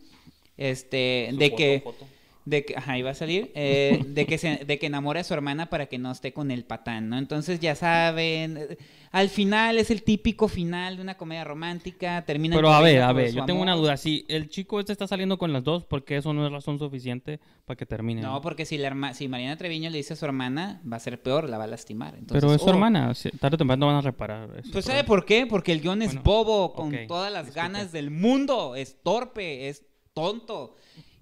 [0.57, 2.07] Este, Su de foto, que foto.
[2.47, 5.35] De que, ajá, iba a salir, eh, de que se, de que enamore a su
[5.35, 7.19] hermana para que no esté con el patán, ¿no?
[7.19, 8.79] Entonces ya saben,
[9.11, 13.13] al final es el típico final de una comedia romántica, termina Pero a ver, a
[13.13, 13.97] ver, yo tengo una duda.
[13.97, 16.79] Si el chico este está saliendo con las dos, ¿por qué eso no es razón
[16.79, 18.23] suficiente para que termine?
[18.23, 21.01] No, porque si la herma- si Mariana Treviño le dice a su hermana, va a
[21.01, 22.15] ser peor, la va a lastimar.
[22.15, 24.51] Entonces, Pero es su oh, hermana, tarde o temprano van a reparar.
[24.59, 24.71] eso.
[24.71, 25.47] Pues ¿sabe por qué?
[25.47, 27.61] Porque el guion es bobo, con todas las disculpe.
[27.69, 30.77] ganas del mundo, es torpe, es tonto.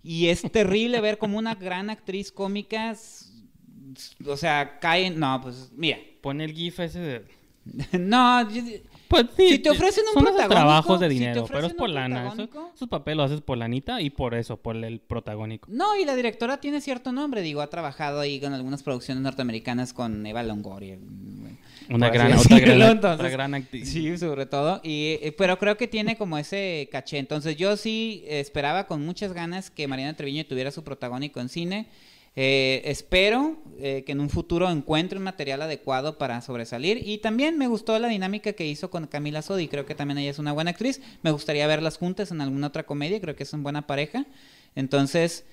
[0.05, 2.95] Y es terrible ver como una gran actriz cómica,
[4.27, 5.09] o sea, cae.
[5.09, 7.25] No, pues mira, Pon el gif ese de...
[7.99, 8.63] no, yo-
[9.09, 11.75] Pues sí, Si te ofrecen un son esos protagónico, trabajos de si dinero, pero es
[11.75, 12.33] por lana.
[12.33, 15.69] Eso, esos papeles lo haces por lanita y por eso, por el protagónico.
[15.71, 19.93] No, y la directora tiene cierto nombre, digo, ha trabajado ahí con algunas producciones norteamericanas
[19.93, 20.99] con Eva Longoria.
[21.01, 21.57] bueno,
[21.91, 23.89] Una gran, otra gran, entonces, otra gran actriz.
[23.91, 27.19] Sí, sobre todo, y, eh, pero creo que tiene como ese caché.
[27.19, 31.87] Entonces yo sí esperaba con muchas ganas que Mariana Treviño tuviera su protagónico en cine.
[32.37, 37.07] Eh, espero eh, que en un futuro encuentre un material adecuado para sobresalir.
[37.07, 39.69] Y también me gustó la dinámica que hizo con Camila Sodi.
[39.69, 41.01] Creo que también ella es una buena actriz.
[41.23, 43.21] Me gustaría verlas juntas en alguna otra comedia.
[43.21, 44.27] Creo que es una buena pareja.
[44.75, 45.45] Entonces,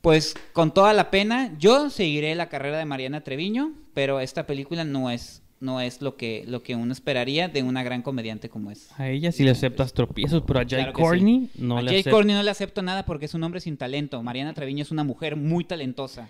[0.00, 4.84] pues con toda la pena, yo seguiré la carrera de Mariana Treviño, pero esta película
[4.84, 8.70] no es, no es lo que, lo que uno esperaría de una gran comediante como
[8.70, 8.88] es.
[8.98, 11.90] A ella sí le aceptas tropiezos, pero a Jay Claro que Courtney no a le
[11.90, 12.04] Jay.
[12.04, 14.22] Courtney no le acepto nada porque es un hombre sin talento.
[14.22, 16.28] Mariana Treviño es una mujer muy talentosa.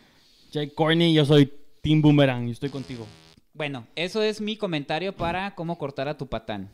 [0.53, 3.07] Jay Courtney, yo soy Team Boomerang, yo estoy contigo.
[3.53, 6.71] Bueno, eso es mi comentario para cómo cortar a tu patán.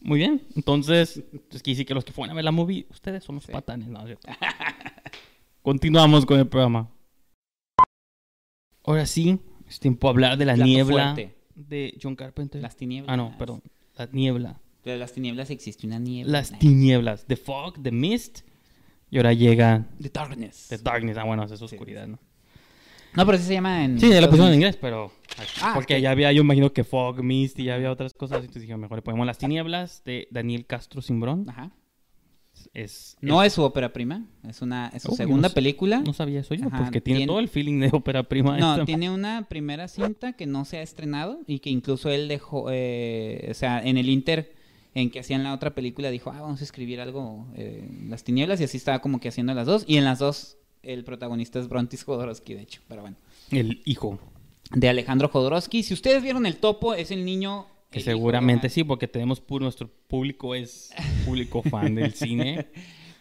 [0.00, 3.24] Muy bien, entonces, es que sí que los que fueron a ver la movie, ustedes
[3.24, 4.04] son los patanes, ¿no?
[5.62, 6.90] Continuamos con el programa.
[8.84, 9.40] Ahora sí,
[9.74, 11.34] es tiempo de hablar de la Plato niebla fuerte.
[11.54, 12.62] de John Carpenter.
[12.62, 13.12] Las tinieblas.
[13.12, 13.62] Ah, no, perdón,
[13.96, 14.60] la niebla.
[14.84, 16.32] De las tinieblas existe una niebla.
[16.32, 18.40] Las tinieblas, The Fog, The Mist,
[19.10, 20.66] y ahora llega The Darkness.
[20.68, 21.16] The Darkness.
[21.16, 22.18] Ah, bueno, es oscuridad, ¿no?
[23.14, 24.00] No, pero así se llama en...
[24.00, 25.12] Sí, la pusieron en inglés, pero.
[25.62, 28.40] Ah, porque ya había, yo imagino que Fog, Mist y ya había otras cosas.
[28.40, 31.46] Entonces dije, mejor le ponemos Las Tinieblas de Daniel Castro Simbrón.
[31.48, 31.70] Ajá.
[32.74, 33.16] Es...
[33.20, 36.00] No es su ópera prima, es una es su Oh, segunda no película.
[36.00, 38.58] No sabía eso yo, Ajá, porque tiene, tiene- todo el feeling de ópera prima.
[38.58, 42.28] No, esta- tiene una primera cinta que no se ha estrenado y que incluso él
[42.28, 44.54] dejó, eh, o sea, en el Inter
[44.96, 48.60] en que hacían la otra película dijo, ah, vamos a escribir algo, eh, Las Tinieblas,
[48.60, 49.84] y así estaba como que haciendo las dos.
[49.88, 53.16] Y en las dos el protagonista es Brontis Jodorowsky, de hecho, pero bueno.
[53.50, 54.18] El hijo.
[54.72, 55.82] De Alejandro Jodorowsky.
[55.82, 57.66] Si ustedes vieron El Topo, es el niño...
[57.94, 60.92] Que el de- seguramente sí, porque tenemos puro, nuestro público es
[61.24, 62.66] público fan del cine.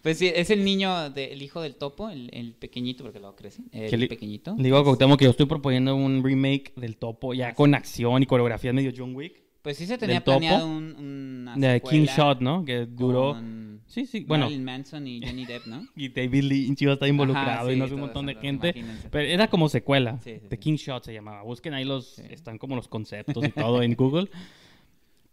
[0.02, 3.64] Pues sí, es el niño, del hijo del Topo, el, el pequeñito, porque luego crece,
[3.72, 4.54] el pequeñito.
[4.58, 8.26] Digo a Cuauhtémoc que yo estoy proponiendo un remake del Topo ya con acción y
[8.26, 9.42] coreografía medio John Wick.
[9.62, 12.66] Pues sí se tenía del Topo, planeado un, una De King Shot, ¿no?
[12.66, 13.32] Que duró...
[13.32, 14.46] con Sí, sí, bueno.
[14.46, 15.88] Marilyn Manson y Johnny Depp, ¿no?
[15.96, 18.74] Y David Lynch iba a estar involucrado Ajá, y no sé, un montón de gente.
[18.76, 19.08] imagínense.
[19.10, 20.20] Pero era como secuela.
[20.22, 20.60] Sí, sí, The.
[20.60, 21.44] King Shot se llamaba.
[21.44, 22.20] Busquen ahí los...
[22.20, 24.30] Están como los conceptos y todo en Google.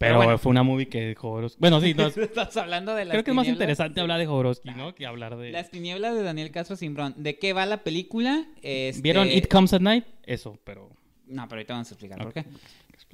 [0.00, 0.38] Pero, bueno.
[0.38, 1.58] fue una movie que Jodorowsky...
[1.60, 3.56] Bueno, sí, no, Estás hablando de las creo que es más tinieblas.
[3.64, 4.94] interesante hablar de Jodorowsky, ¿no?
[4.94, 5.50] Que hablar de...
[5.52, 7.12] Las tinieblas de Daniel Castro Simbrón.
[7.18, 8.46] ¿De qué va la película?
[8.62, 10.06] Este- ¿Vieron It Comes at Night?
[10.24, 10.88] Eso, pero...
[11.26, 12.44] No, pero ahorita vamos a explicar por qué.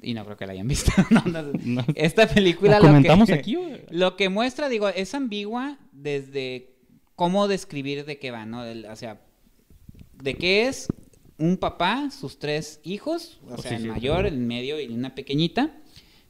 [0.01, 0.91] Y no creo que la hayan visto.
[1.11, 1.51] No, no.
[1.65, 1.85] No.
[1.93, 6.69] Esta película ¿La lo comentamos que, aquí o- Lo que muestra, digo, es ambigua desde
[7.15, 8.63] cómo describir de qué va, ¿no?
[8.63, 9.19] El- o sea,
[10.23, 10.87] de qué es
[11.37, 13.87] un papá, sus tres hijos, o Oh, sea, sí, el sí.
[13.89, 15.71] mayor, el medio y una pequeñita,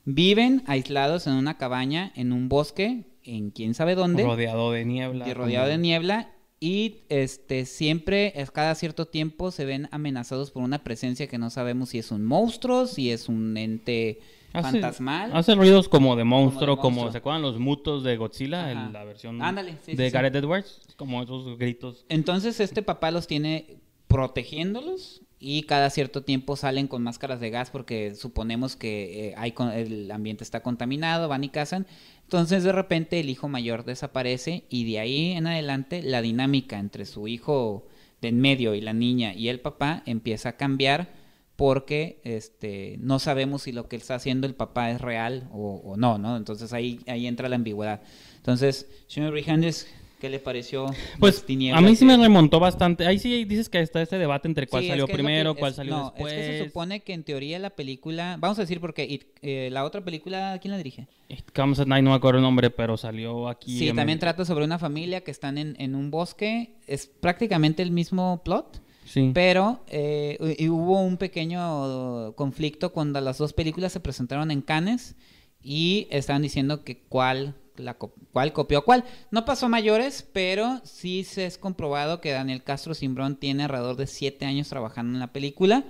[0.10, 4.24] viven aislados en una cabaña, en un bosque, en quién sabe dónde.
[4.24, 5.28] Rodeado de niebla.
[5.28, 10.64] y rodeado como- de niebla y este siempre cada cierto tiempo se ven amenazados por
[10.64, 14.22] una presencia que no sabemos si es un monstruo, si es un ente
[14.54, 15.32] Hace- fantasmal.
[15.36, 17.12] Hace ruidos como de monstruo, como, monstruo.
[17.12, 18.72] ¿se acuerdan los mutos de Godzilla?
[18.72, 20.14] El- la versión Ándale, sí, de sí, sí.
[20.14, 20.82] Gareth Edwards.
[20.96, 22.06] Como esos gritos.
[22.08, 23.76] Entonces este papá los tiene
[24.08, 29.54] protegiéndolos y cada cierto tiempo salen con máscaras de gas porque suponemos que eh, hay
[29.74, 31.86] el ambiente está contaminado, van y cazan.
[32.24, 37.06] Entonces de repente el hijo mayor desaparece y de ahí en adelante la dinámica entre
[37.06, 37.88] su hijo
[38.22, 41.14] de en medio y la niña y el papá empieza a cambiar
[41.56, 46.18] porque este no sabemos si lo que está haciendo el papá es real o, no,
[46.18, 46.38] ¿no?
[46.38, 48.02] Entonces ahí, ahí entra la ambigüedad.
[48.38, 49.88] Entonces, señor Rijandes,
[50.20, 50.88] ¿qué le pareció?
[51.20, 53.06] Pues a mí sí me remontó bastante.
[53.06, 55.72] Ahí sí dices que está este debate entre cuál Sí, salió es primero, que- cuál
[55.72, 56.34] es- salió no, después.
[56.34, 59.70] es que se supone que en teoría la película, vamos a decir porque It- eh,
[59.72, 61.08] la otra película, ¿quién la dirige?
[61.56, 63.78] Comes at Night, no me acuerdo el nombre, pero salió aquí.
[63.78, 67.92] Sí, también trata sobre una familia que están en, en un bosque, es prácticamente el
[67.92, 69.32] mismo plot, Sí.
[69.34, 75.16] pero eh, y hubo un pequeño conflicto cuando las dos películas se presentaron en Cannes
[75.62, 79.04] y estaban diciendo que cuál la cuál copió cuál.
[79.32, 83.96] No pasó a mayores, pero sí se es comprobado que Daniel Castro Simbrón tiene alrededor
[83.96, 85.86] de siete años trabajando en la película.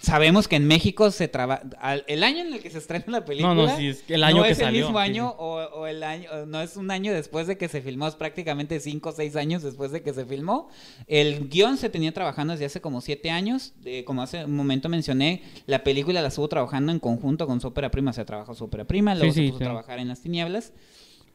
[0.00, 1.62] Sabemos que en México se trabaja
[2.06, 3.54] el año en el que se estrena la película.
[3.54, 5.36] No, no, sí, es el año no que es salió, el mismo año sí.
[5.38, 8.14] o, o el año o no es un año después de que se filmó, es
[8.14, 10.68] prácticamente cinco o seis años después de que se filmó.
[11.06, 14.90] El guion se tenía trabajando desde hace como siete años, eh, como hace un momento
[14.90, 18.64] mencioné, la película la estuvo trabajando en conjunto con su ópera prima, se trabajó su
[18.64, 20.74] ópera prima, luego Sí, se puso a trabajar en las tinieblas.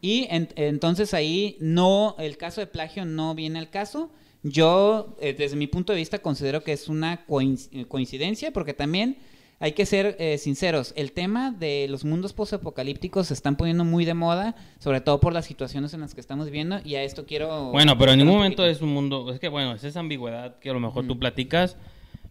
[0.02, 4.12] Y en- entonces ahí no, el caso de plagio no viene al caso.
[4.44, 7.26] Yo, eh, desde mi punto de vista, considero que es una
[7.72, 9.18] eh, coincidencia, porque también
[9.60, 10.94] hay que ser eh, sinceros.
[10.96, 15.34] El tema de los mundos postapocalípticos se están poniendo muy de moda, sobre todo por
[15.34, 17.72] las situaciones en las que estamos viviendo, y a esto quiero.
[17.72, 19.32] Bueno, pero en ningún momento es un mundo.
[19.34, 21.76] Es que, bueno, es esa ambigüedad que a lo mejor tú platicas.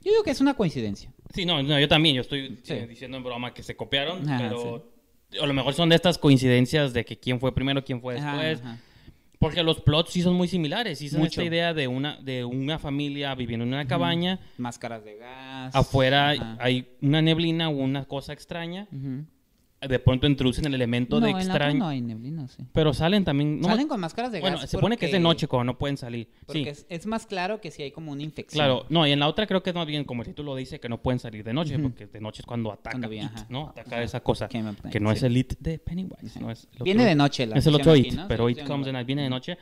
[0.04, 1.10] Yo digo que es una coincidencia.
[1.34, 2.14] Sí, no, no, yo también.
[2.14, 2.74] Yo estoy Sí.
[2.74, 4.95] eh, diciendo en broma que se copiaron, Ajá, pero.
[5.40, 8.36] A lo mejor son de estas coincidencias de que quién fue primero, quién fue Ajá,
[8.36, 8.60] después.
[8.62, 8.78] ajá.
[9.38, 10.98] Porque los plots sí son muy similares.
[10.98, 11.42] Sí son Mucho.
[11.42, 14.40] esta idea de una, de una familia viviendo en una cabaña.
[14.56, 15.74] Máscaras de gas.
[15.74, 16.56] Afuera Ajá.
[16.58, 18.88] hay una neblina o una cosa extraña.
[19.88, 21.78] De pronto introducen el elemento No, de extraño.
[21.78, 22.62] no hay neblina, sí.
[22.72, 23.60] Pero salen también.
[23.60, 24.68] no Salen con máscaras de bueno, gas.
[24.70, 26.28] se supone que es de noche cuando no pueden salir.
[26.46, 28.58] Porque Sí, es, es más claro que si hay como una infección.
[28.64, 28.86] claro.
[28.88, 30.88] No, y en la otra creo que es más bien como el título dice que
[30.88, 31.84] no pueden salir de noche, Ujú.
[31.90, 33.30] porque de noche es cuando ataca, Cuando It.
[33.48, 33.68] ¿no?
[33.68, 34.02] Ataca Ajá.
[34.02, 34.48] esa cosa.
[34.48, 35.26] Que no es sí.
[35.26, 36.40] el It de Pennywise.
[36.40, 38.92] No es Viene otro- de noche la Es el otro It, pero It Comes at
[38.92, 39.56] Night viene de noche.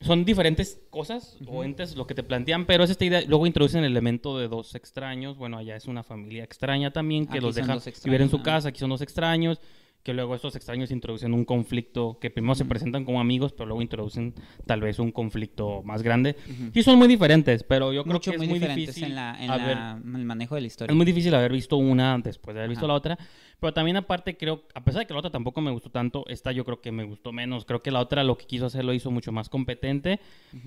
[0.00, 3.22] Son diferentes cosas o entes lo que te plantean, pero es esta idea.
[3.26, 5.36] Luego introducen el elemento de dos extraños.
[5.38, 8.68] Bueno, allá es una familia extraña también que Aquí los extraños, vivir en su casa.
[8.68, 9.60] Aquí son dos extraños.
[10.02, 13.82] Que luego estos extraños introducen un conflicto que primero se presentan como amigos, pero luego
[13.82, 16.36] introducen tal vez un conflicto más grande.
[16.72, 19.02] Sí, son muy diferentes, pero yo creo que es muy, difícil.
[19.02, 20.92] en, la, en haber- la- en el manejo de la historia.
[20.92, 23.18] es muy difícil haber visto una después de haber visto la otra.
[23.58, 26.52] Pero también aparte creo, a pesar de que la otra tampoco me gustó tanto, esta
[26.52, 27.64] yo creo que me gustó menos.
[27.64, 30.20] Creo que la otra lo que quiso hacer lo hizo mucho más competente.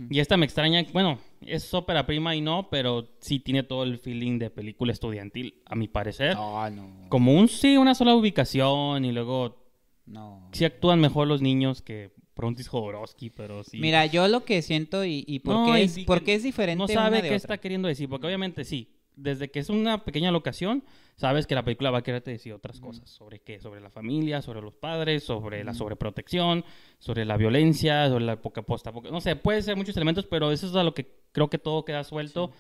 [0.10, 4.00] Y esta me extraña, bueno, es ópera prima y no, pero sí tiene todo el
[4.00, 6.34] feeling de película estudiantil, a mi parecer.
[6.36, 7.10] No, no.
[7.10, 9.64] Como un sí, una sola ubicación y luego
[10.08, 10.50] No.
[10.52, 13.78] sí actúan mejor los niños que Pruntis Jodorowsky, pero sí.
[13.80, 16.34] Mira, yo lo que siento y, y por, No, qué es, sí por que qué
[16.36, 17.36] es diferente no una sabe de qué otra.
[17.38, 18.88] está queriendo decir, porque obviamente sí,
[19.22, 20.84] desde que es una pequeña locación,
[21.16, 23.10] sabes que la película va a quererte decir otras cosas.
[23.10, 23.60] ¿Sobre qué?
[23.60, 26.64] Sobre la familia, sobre los padres, sobre la sobreprotección,
[26.98, 28.92] sobre la violencia, sobre la época posta.
[28.92, 31.86] No sé, puede ser muchos elementos, pero eso es a lo que creo que todo
[31.86, 32.52] queda suelto.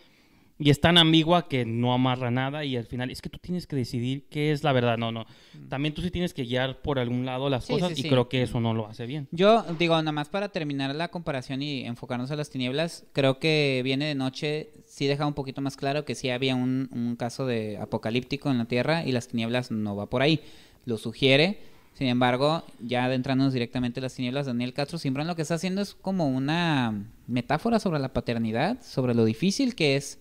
[0.62, 3.66] Y es tan ambigua que no amarra nada y al final es que tú tienes
[3.66, 4.98] que decidir qué es la verdad.
[4.98, 5.26] No, no.
[5.70, 8.10] También tú sí tienes que guiar por algún lado las Sí, cosas sí, y sí.
[8.10, 9.30] creo que eso no lo hace bien.
[9.32, 13.80] Yo digo, nada más para terminar la comparación y enfocarnos a las tinieblas, creo que
[13.86, 17.46] Viene de Noche sí deja un poquito más claro que sí había un, un caso
[17.46, 20.42] de apocalíptico en la Tierra y las tinieblas no va por ahí.
[20.86, 21.60] Lo sugiere.
[21.94, 25.82] Sin embargo, ya adentrándonos directamente en las tinieblas, Daniel Castro Simbrón lo que está haciendo
[25.82, 30.20] es como una metáfora sobre la paternidad, sobre lo difícil que es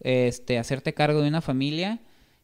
[0.00, 2.00] este, hacerte cargo de una familia.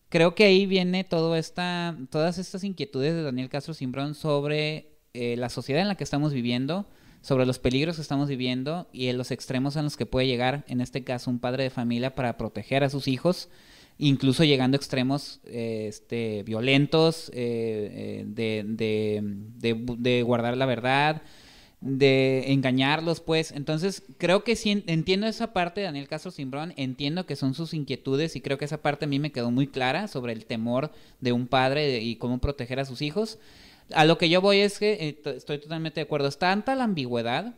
[0.09, 5.37] Creo que ahí viene todo esta, todas estas inquietudes de Daniel Castro Simbrón sobre eh,
[5.37, 6.87] la sociedad en la que estamos viviendo,
[7.21, 10.65] sobre los peligros que estamos viviendo y en los extremos en los que puede llegar,
[10.69, 13.51] en este caso, un padre de familia para proteger a sus hijos,
[13.99, 19.23] incluso llegando a extremos eh, este, violentos, eh, eh, de,
[19.99, 21.23] de- guardar la verdad,
[21.81, 23.53] de engañarlos, pues.
[23.53, 27.55] Entonces, creo que sí en- entiendo esa parte de Daniel Castro Simbrón, entiendo que son
[27.55, 30.45] sus inquietudes y creo que esa parte a mí me quedó muy clara sobre el
[30.47, 30.91] temor
[31.21, 33.39] de un padre y cómo proteger a sus hijos.
[33.93, 36.29] A lo que yo voy es que eh, to- estoy totalmente de acuerdo.
[36.29, 37.55] Es tanta la ambigüedad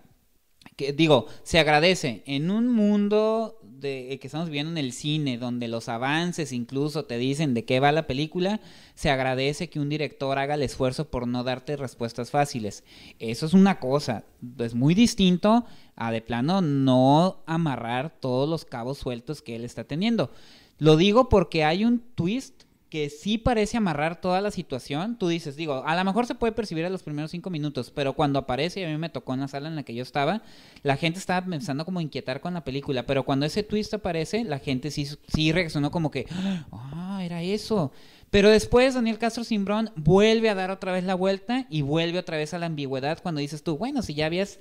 [0.76, 5.68] que digo, se agradece en un mundo de, que estamos viviendo en el cine, donde
[5.68, 8.60] los avances incluso te dicen de qué va la película,
[8.94, 12.84] se agradece que un director haga el esfuerzo por no darte respuestas fáciles.
[13.18, 14.24] Eso es una cosa,
[14.58, 15.66] es muy distinto
[15.96, 20.30] a de plano no amarrar todos los cabos sueltos que él está teniendo.
[20.78, 22.62] Lo digo porque hay un twist
[22.92, 25.16] que sí parece amarrar toda la situación.
[25.16, 28.12] Tú dices, digo, a lo mejor se puede percibir a los primeros cinco minutos, pero
[28.12, 30.42] cuando aparece, y a mí me tocó en la sala en la que yo estaba,
[30.82, 34.58] la gente estaba pensando como inquietar con la película, pero cuando ese twist aparece, la
[34.58, 36.26] gente sí, sí reaccionó como que,
[36.70, 37.92] ah, era eso.
[38.28, 42.36] Pero después Daniel Castro Simbrón vuelve a dar otra vez la vuelta y vuelve otra
[42.36, 44.58] vez a la ambigüedad cuando dices tú, bueno, si ya habías...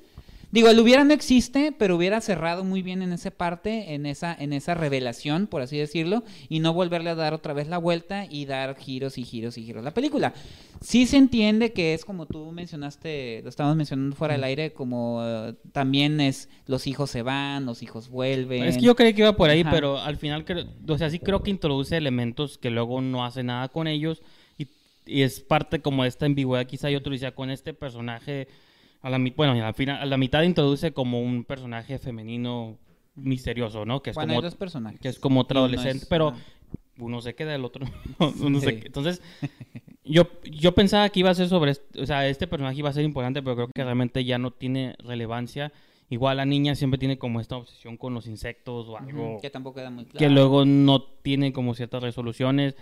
[0.52, 4.36] Digo, el hubiera no existe, pero hubiera cerrado muy bien en esa parte, en esa,
[4.38, 8.26] en esa revelación, por así decirlo, y no volverle a dar otra vez la vuelta
[8.30, 9.84] y dar giros y giros y giros.
[9.84, 10.34] La película
[10.82, 15.22] sí se entiende que es como tú mencionaste, lo estábamos mencionando fuera del aire, como
[15.24, 18.64] eh, también es los hijos se van, los hijos vuelven.
[18.64, 19.72] Es que yo creí que iba por ahí, Ajá.
[19.72, 23.42] pero al final, creo- o sea, sí creo que introduce elementos que luego no hace
[23.44, 24.22] nada con ellos
[24.58, 24.68] y,
[25.06, 26.66] y es parte como de esta ambigüedad.
[26.68, 28.50] Quizá yo otro decía, con este personaje,
[29.02, 32.78] a la, bueno, al final, a la mitad introduce como un personaje femenino
[33.16, 34.02] misterioso, ¿no?
[34.02, 35.00] Que es Bueno, como hay dos personajes.
[35.00, 36.34] que es como otro adolescente, es- pero
[36.98, 37.86] uno se queda, el otro
[38.20, 38.34] no.
[38.42, 38.76] uno se Sí.
[38.78, 38.86] queda.
[38.88, 39.22] Entonces,
[40.04, 42.94] yo, yo pensaba que iba a ser sobre, est- o sea, este personaje iba a
[42.94, 45.72] ser importante, pero creo que realmente ya no tiene relevancia.
[46.10, 49.78] Igual la niña siempre tiene como esta obsesión con los insectos o algo que tampoco
[49.78, 50.20] queda muy claro.
[50.20, 52.76] que luego no tiene como ciertas resoluciones.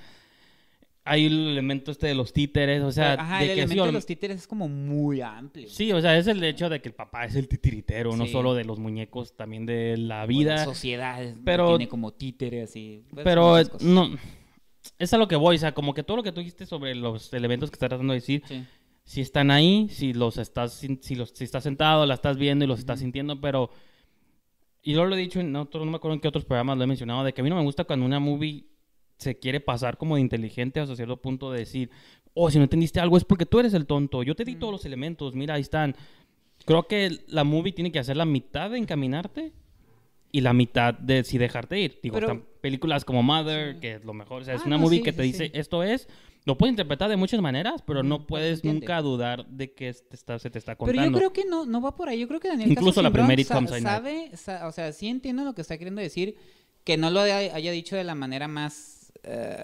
[1.05, 3.85] Hay el elemento este de los títeres, o sea, Ajá, de el que sí, elemento
[3.85, 5.67] de los títeres es como muy amplio.
[5.69, 8.53] sí, o sea, es el hecho de que el papá es el titiritero, no solo
[8.53, 10.65] de los muñecos, también de la O la vida.
[10.65, 13.03] sociedad pero- tiene como títere así.
[13.11, 14.09] pues, Pero no,
[14.99, 16.93] es a lo que voy, o sea, como que todo lo que tú dijiste sobre
[16.93, 18.63] los elementos que estás tratando de decir, Sí.
[19.03, 22.67] si están ahí, si los estás, si los, si estás sentado, la estás viendo y
[22.67, 23.71] los estás sintiendo, pero
[24.83, 26.83] y yo lo he dicho en otros, no me acuerdo en qué otros programas lo
[26.83, 28.65] he mencionado, de que a mí no me gusta cuando una movie
[29.19, 31.91] se quiere pasar como de inteligente hasta cierto punto de decir,
[32.33, 34.71] oh, si no entendiste algo es porque tú eres el tonto, yo te di todos
[34.71, 35.95] los elementos, mira, ahí están.
[36.65, 39.51] Creo que la movie tiene que hacer la mitad de encaminarte
[40.31, 41.99] y la mitad de si dejarte ir.
[42.03, 44.83] Digo, Pero- películas como Mother, que es lo mejor, o sea, es Ah, una no,
[44.83, 46.07] movie sí, que sí, te dice, esto es,
[46.45, 49.91] lo puedes interpretar de muchas maneras, pero no pero se puedes nunca dudar de que
[49.93, 51.11] te está- se te está Pero contando.
[51.11, 52.19] yo creo que no, no va por ahí.
[52.19, 55.53] Yo creo que Daniel Incluso la primera sa- sabe, sa- o sea, sí entiendo lo
[55.55, 56.35] que está queriendo decir,
[56.83, 58.97] que no lo haya dicho de la manera más...
[59.29, 59.61] eh,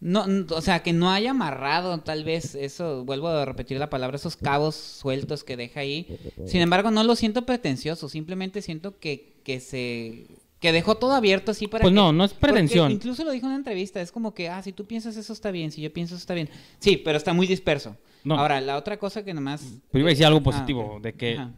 [0.00, 4.16] no, o sea, que no haya amarrado tal vez eso, vuelvo a repetir la palabra,
[4.16, 6.18] esos cabos sueltos que deja ahí.
[6.46, 10.26] Sin embargo, no lo siento pretencioso, simplemente siento que, que se...
[10.60, 12.92] que dejó todo abierto así para Pues que- no, no es pretensión.
[12.92, 15.50] incluso lo dijo en una entrevista, es como que, ah, si tú piensas eso está
[15.50, 16.50] bien, si yo pienso eso está bien.
[16.80, 17.96] Sí, pero está muy disperso.
[18.24, 18.38] No.
[18.38, 19.62] Ahora, la otra cosa que nomás...
[19.90, 21.50] Pero iba a decir algo Ah, positivo, de que Ajá.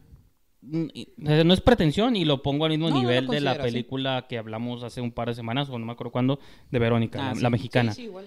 [0.68, 0.86] Mm,
[1.28, 3.54] o no es pretensión y lo pongo al mismo No, no lo nivel de la
[3.54, 3.60] sí.
[3.62, 7.20] película que hablamos hace un par de semanas, o no me acuerdo cuándo, de Verónica,
[7.22, 7.42] Ah, la, sí.
[7.42, 7.92] la mexicana.
[7.92, 8.26] Sí, sí, igual.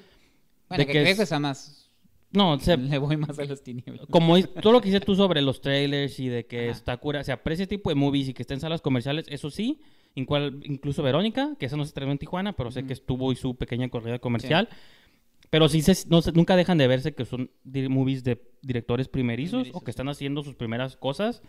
[0.69, 1.85] Bueno, De que, que es- más...
[2.31, 4.05] No, o sea, Le voy más a los tinieblas.
[4.11, 6.71] como es- todo lo que dices tú sobre los trailers y de que Ajá.
[6.77, 9.49] está cura, se aprecia ese tipo de movies y que está en salas comerciales, eso
[9.49, 9.81] sí,
[10.15, 13.55] incluso Verónica, que esa no se estrenó en Tijuana, pero sé que estuvo y su
[13.55, 14.69] pequeña corrida comercial.
[15.49, 17.49] Pero sí se, no se- nunca dejan de verse que son
[17.89, 21.41] movies de directores primerizos, Primerizos, o que están haciendo sus primeras cosas.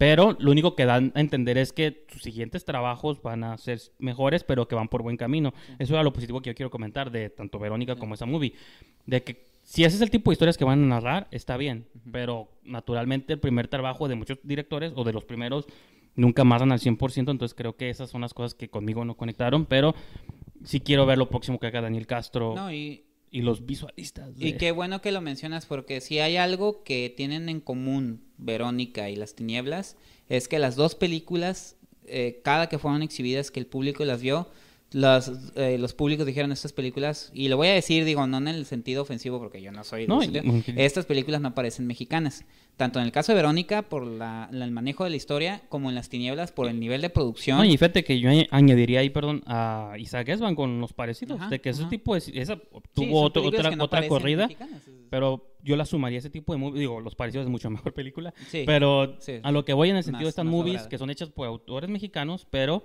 [0.00, 3.78] Pero lo único que dan a entender es que sus siguientes trabajos van a ser
[3.98, 5.52] mejores, pero que van por buen camino.
[5.78, 8.54] Eso era lo positivo que yo quiero comentar de tanto Verónica como esa movie.
[9.04, 11.84] De que si ese es el tipo de historias que van a narrar, está bien.
[12.10, 15.66] Pero naturalmente el primer trabajo de muchos directores o de los primeros
[16.14, 17.30] nunca dan al 100%.
[17.30, 19.66] Entonces creo que esas son las cosas que conmigo no conectaron.
[19.66, 19.94] Pero
[20.64, 24.30] sí quiero ver lo próximo que haga Daniel Castro No, y, y los visualistas.
[24.38, 29.10] y qué bueno que lo mencionas porque si hay algo que tienen en común Verónica
[29.10, 29.96] y Las Tinieblas
[30.28, 31.76] es que las dos películas,
[32.06, 34.48] eh, cada que fueron exhibidas, que el público las vio,
[34.92, 38.48] las, eh, los públicos dijeron estas películas, y lo voy a decir, digo, no en
[38.48, 40.02] el sentido ofensivo porque yo no soy...
[40.02, 42.44] de No, sentido, y- estas películas no parecen mexicanas.
[42.76, 45.90] Tanto en el caso de Verónica por la, la- el manejo de la historia, como
[45.90, 47.58] en Las Tinieblas por el nivel de producción.
[47.58, 51.38] No, y fíjate que yo añ- añadiría ahí, perdón, a Isaac Esban con los parecidos.
[51.40, 51.90] Ajá, de que ese ajá.
[51.90, 52.18] tipo de...
[52.40, 52.60] Esa Sí,
[52.94, 54.46] tuvo son otro- otra, no otra corrida.
[54.48, 54.82] mexicanas.
[55.10, 56.80] Pero yo la sumaría a ese tipo de movies.
[56.80, 58.32] Digo, Los Parecidos es mucho mejor película.
[58.48, 59.34] Sí, pero sí.
[59.42, 60.88] a lo que voy en el Más- sentido de estas más movies lograda.
[60.88, 62.82] que son hechas por autores mexicanos, pero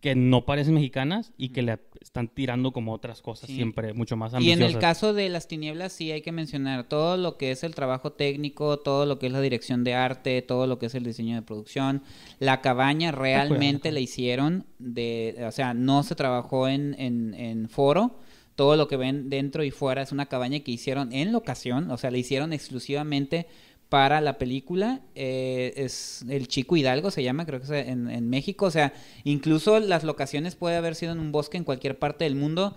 [0.00, 3.56] que no parecen mexicanas y que le están tirando como otras cosas Sí.
[3.56, 4.60] siempre mucho más Y ambiciosas.
[4.70, 7.74] en el caso de las tinieblas sí hay que mencionar todo lo que es el
[7.74, 11.02] trabajo técnico, todo lo que es la dirección de arte, todo lo que es el
[11.02, 12.02] diseño de producción.
[12.38, 18.20] La cabaña realmente la hicieron de, o sea, no se trabajó en, en, en foro.
[18.54, 21.96] Todo lo que ven dentro y fuera es una cabaña que hicieron en locación, o
[21.96, 23.46] sea, la hicieron exclusivamente
[23.88, 25.00] para la película.
[25.14, 28.66] eh, es el Chico Hidalgo, se llama, creo que es en, México.
[28.66, 28.92] O sea,
[29.24, 32.76] incluso las locaciones puede haber sido en un bosque en cualquier parte del mundo.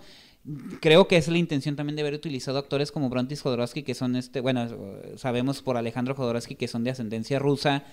[0.80, 4.16] Creo que es la intención también de haber utilizado actores como Brontis Jodorowsky, que son
[4.16, 4.66] este, bueno,
[5.16, 7.84] sabemos por Alejandro Jodorowsky que son de ascendencia rusa.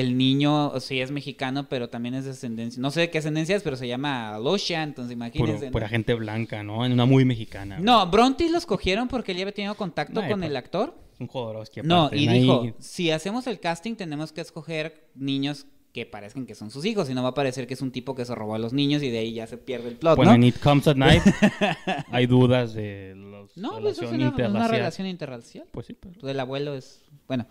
[0.00, 3.54] El niño sí es mexicano, pero también es de ascendencia, no sé de qué ascendencia
[3.54, 5.66] es, pero se llama Losha, entonces Puro- imagínense.
[5.66, 5.70] ¿no?
[5.72, 6.84] pura gente blanca, ¿no?
[6.84, 7.78] En una muy mexicana.
[7.78, 10.98] No, Brontis los cogieron porque él ya había tenido contacto con pues, el actor.
[11.20, 15.66] Un Jodorowsky No, aparte, y ahí- dijo, si hacemos el casting tenemos que escoger niños
[15.92, 18.16] que parezcan que son sus hijos, si no va a parecer que es un tipo
[18.16, 20.32] que se robó a los niños y de ahí ya se pierde el plot, Bueno,
[20.32, 20.34] ¿no?
[20.38, 21.22] en It Comes at Night
[22.10, 25.66] hay dudas de los No, pues es una, relación interracial.
[25.70, 26.28] Pues sí, pero...
[26.28, 27.46] El abuelo es, bueno,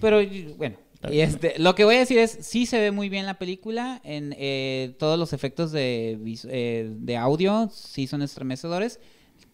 [0.00, 0.78] pero y- bueno,
[1.10, 4.00] y este, lo que voy a decir es, sí se ve muy bien la película,
[4.04, 9.00] en eh, todos los efectos eh, de audio sí son estremecedores.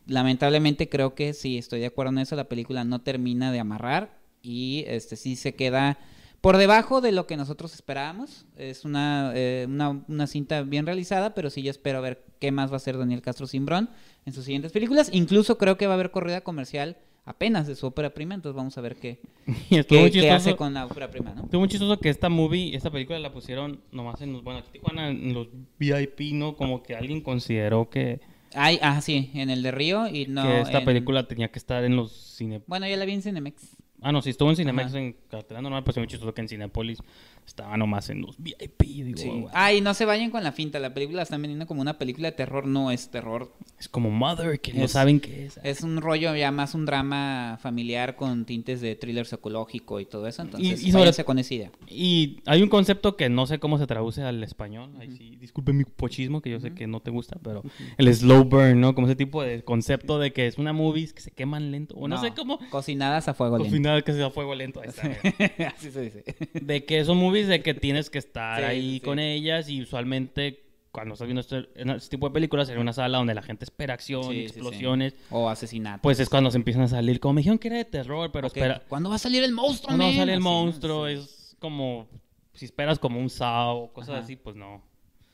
[0.07, 4.19] Lamentablemente creo que sí, estoy de acuerdo en eso, la película no termina de amarrar
[4.43, 5.99] y este sí se queda
[6.41, 8.47] por debajo de lo que nosotros esperábamos.
[8.57, 12.71] Es una, eh, una, una cinta bien realizada, pero sí yo espero ver qué más
[12.71, 13.91] va a hacer Daniel Castro Simbrón
[14.27, 15.09] en sus siguientes películas.
[15.13, 18.77] Incluso creo que va a haber corrida comercial apenas de su ópera prima, entonces vamos
[18.77, 19.21] a ver qué,
[19.69, 20.35] qué, muy qué chistoso.
[20.35, 21.45] hace con la ópera prima, ¿no?
[21.45, 24.69] Estuvo muy chistoso que esta movie, esta película la pusieron nomás en los, bueno, aquí
[24.69, 25.49] en Tijuana, en los
[25.79, 26.57] VIP, ¿no?
[26.57, 28.21] Como que alguien consideró que,
[28.55, 31.59] Ay, ah, sí, en el de Río y no que esta en- película tenía que
[31.59, 32.61] estar en los cine...
[32.67, 33.77] Bueno, yo la vi en Cinemex.
[34.03, 34.99] Ah, no, si estuvo en Cinemex Ajá.
[34.99, 36.99] en cartelera normal, pues es muy chistoso que en Cinepolis
[37.47, 38.83] estaba nomás en los VIP.
[39.05, 39.29] Digo, Sí.
[39.29, 39.49] "Wow".
[39.53, 42.31] Ay, no se vayan con la finta, la película la están vendiendo como una película
[42.31, 43.53] de terror, no es terror.
[43.79, 45.61] Es como Mother, que no saben qué es.
[45.63, 50.27] Es un rollo ya más un drama familiar con tintes de thriller psicológico y todo
[50.27, 51.71] eso, entonces Y- y sobre- con esa idea.
[51.89, 54.91] Y hay un concepto que no sé cómo se traduce al español.
[54.99, 57.63] Ahí sí, disculpe mi pochismo, que yo sé que no te gusta, pero
[57.99, 58.95] el slow burn, ¿no?
[58.95, 61.95] Como ese tipo de concepto de que es una movie que se queman lento.
[61.97, 62.59] O no, sé cómo.
[62.71, 63.73] Cocinadas a fuego lento.
[63.75, 64.81] final que sea fuego lento.
[64.81, 65.03] ahí está.
[65.77, 66.25] Así se dice.
[66.55, 69.01] de que son movies de que tienes que estar Sí, ahí sí, sí.
[69.01, 70.61] con ellas y usualmente
[70.93, 73.95] cuando estás viendo este, este tipo de películas en una sala donde la gente espera
[73.95, 74.45] acción, Sí, sí, sí.
[74.45, 76.03] explosiones, O asesinato.
[76.03, 77.19] pues es cuando se empiezan a salir.
[77.19, 78.83] Como me dijeron que era de terror, pero Ok, espera.
[78.89, 80.17] ¿Cuándo va a salir el monstruo, Cuando men?
[80.17, 81.15] sale el Así, monstruo, Sí.
[81.15, 82.09] es como.
[82.55, 84.25] Si esperas como un Saw o cosas Ajá.
[84.25, 84.83] así, pues no.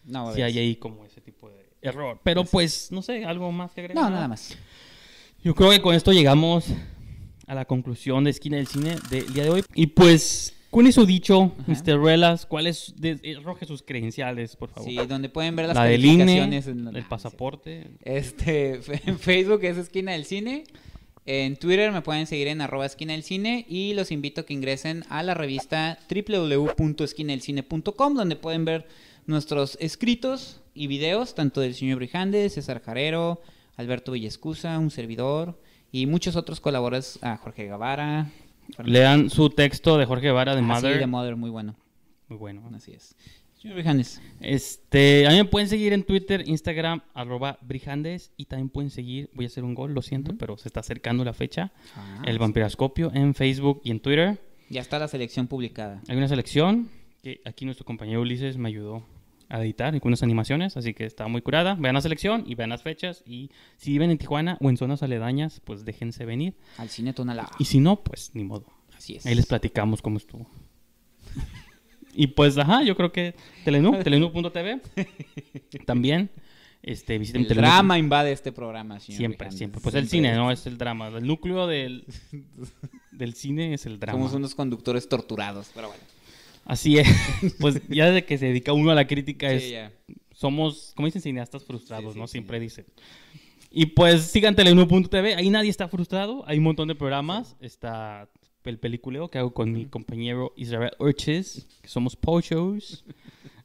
[0.05, 2.21] No, Si hay ahí como ese tipo de error.
[2.23, 4.05] Pero pues, no sé, algo más que agregar.
[4.05, 4.57] No, nada más.
[5.43, 6.67] Yo creo que con esto llegamos
[7.49, 9.65] a la conclusión de Esquina del Cine del día de hoy.
[9.75, 11.73] Y pues, con eso dicho, Ajá.
[11.73, 12.01] Mr.
[12.03, 12.95] Relas, ¿cuáles?
[12.97, 14.89] De, eh, arroje sus credenciales, por favor.
[14.89, 16.67] Sí, donde pueden ver las la del INE, calificaciones.
[16.67, 17.87] en- el pasaporte.
[18.03, 20.65] Este, en Facebook es Esquina del Cine.
[21.27, 24.55] En Twitter me pueden seguir en arroba esquina del cine y los invito a que
[24.55, 28.87] ingresen a la revista www.esquinadelcine.com donde pueden ver
[29.27, 33.43] nuestros escritos y videos, tanto del señor Brijande, César Jarero,
[33.77, 35.61] Alberto Villescusa, un servidor
[35.93, 38.31] y muchos otros colaboradores, a Jorge Guevara.
[38.85, 40.99] Lean su texto de Jorge Vara de Ah, sí, Mother.
[40.99, 41.75] de Mother, muy bueno.
[42.29, 42.63] Muy bueno.
[42.75, 43.17] Así es.
[43.61, 44.21] Señor Brijandes.
[44.41, 48.31] Este, a mí me pueden seguir en Twitter, Instagram, arroba Brijandes.
[48.37, 50.39] Y también pueden seguir, voy a hacer un gol, lo siento, Ujú.
[50.39, 51.73] pero se está acercando la fecha.
[51.97, 54.39] Ah, el Vampiroscopio en Facebook y en Twitter.
[54.71, 56.03] Ya está la selección publicada.
[56.09, 56.89] Hay una selección
[57.23, 59.03] que aquí nuestro compañero Ulises me ayudó
[59.49, 61.75] a editar y con unas animaciones, así que está muy curada.
[61.75, 63.23] Vean la selección y vean las fechas.
[63.27, 66.55] Y si viven en Tijuana o en zonas aledañas, pues déjense venir.
[66.77, 67.51] Al cine Tonalá.
[67.59, 68.67] Y si no, pues ni modo.
[68.97, 69.27] Así es.
[69.27, 70.47] Ahí les platicamos cómo estuvo.
[72.13, 73.35] y pues, ajá, yo creo que
[73.65, 74.81] Telenú, telenú.tv.
[75.87, 76.31] También,
[76.83, 79.81] este, visiten El drama invade este programa, señor Siempre, siempre.
[79.81, 80.51] Pues el cine, ¿no?
[80.51, 81.09] Es el drama.
[81.09, 82.05] El núcleo del,
[83.13, 84.19] del cine es el drama.
[84.19, 86.03] Somos unos conductores torturados, pero bueno.
[86.69, 87.09] Así es.
[87.59, 89.75] Pues ya desde que se dedica uno a la crítica es Sí,
[90.33, 92.29] somos, como dicen, cineastas frustrados, Sí, ¿no?
[92.29, 92.85] Siempre dicen.
[93.71, 98.31] Y pues sigan Telenú.tv, ahí nadie está frustrado, hay un montón de programas, está
[98.65, 103.05] el peliculeo que hago con mi compañero Israel Urches, que somos pochos,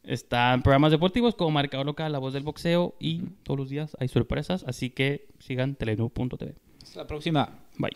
[0.03, 4.07] están programas deportivos como Marcador Local, La Voz del Boxeo y todos los días hay
[4.07, 6.55] sorpresas, así que sigan Telenú.tv.
[6.81, 7.59] Hasta la próxima.
[7.77, 7.91] Bye.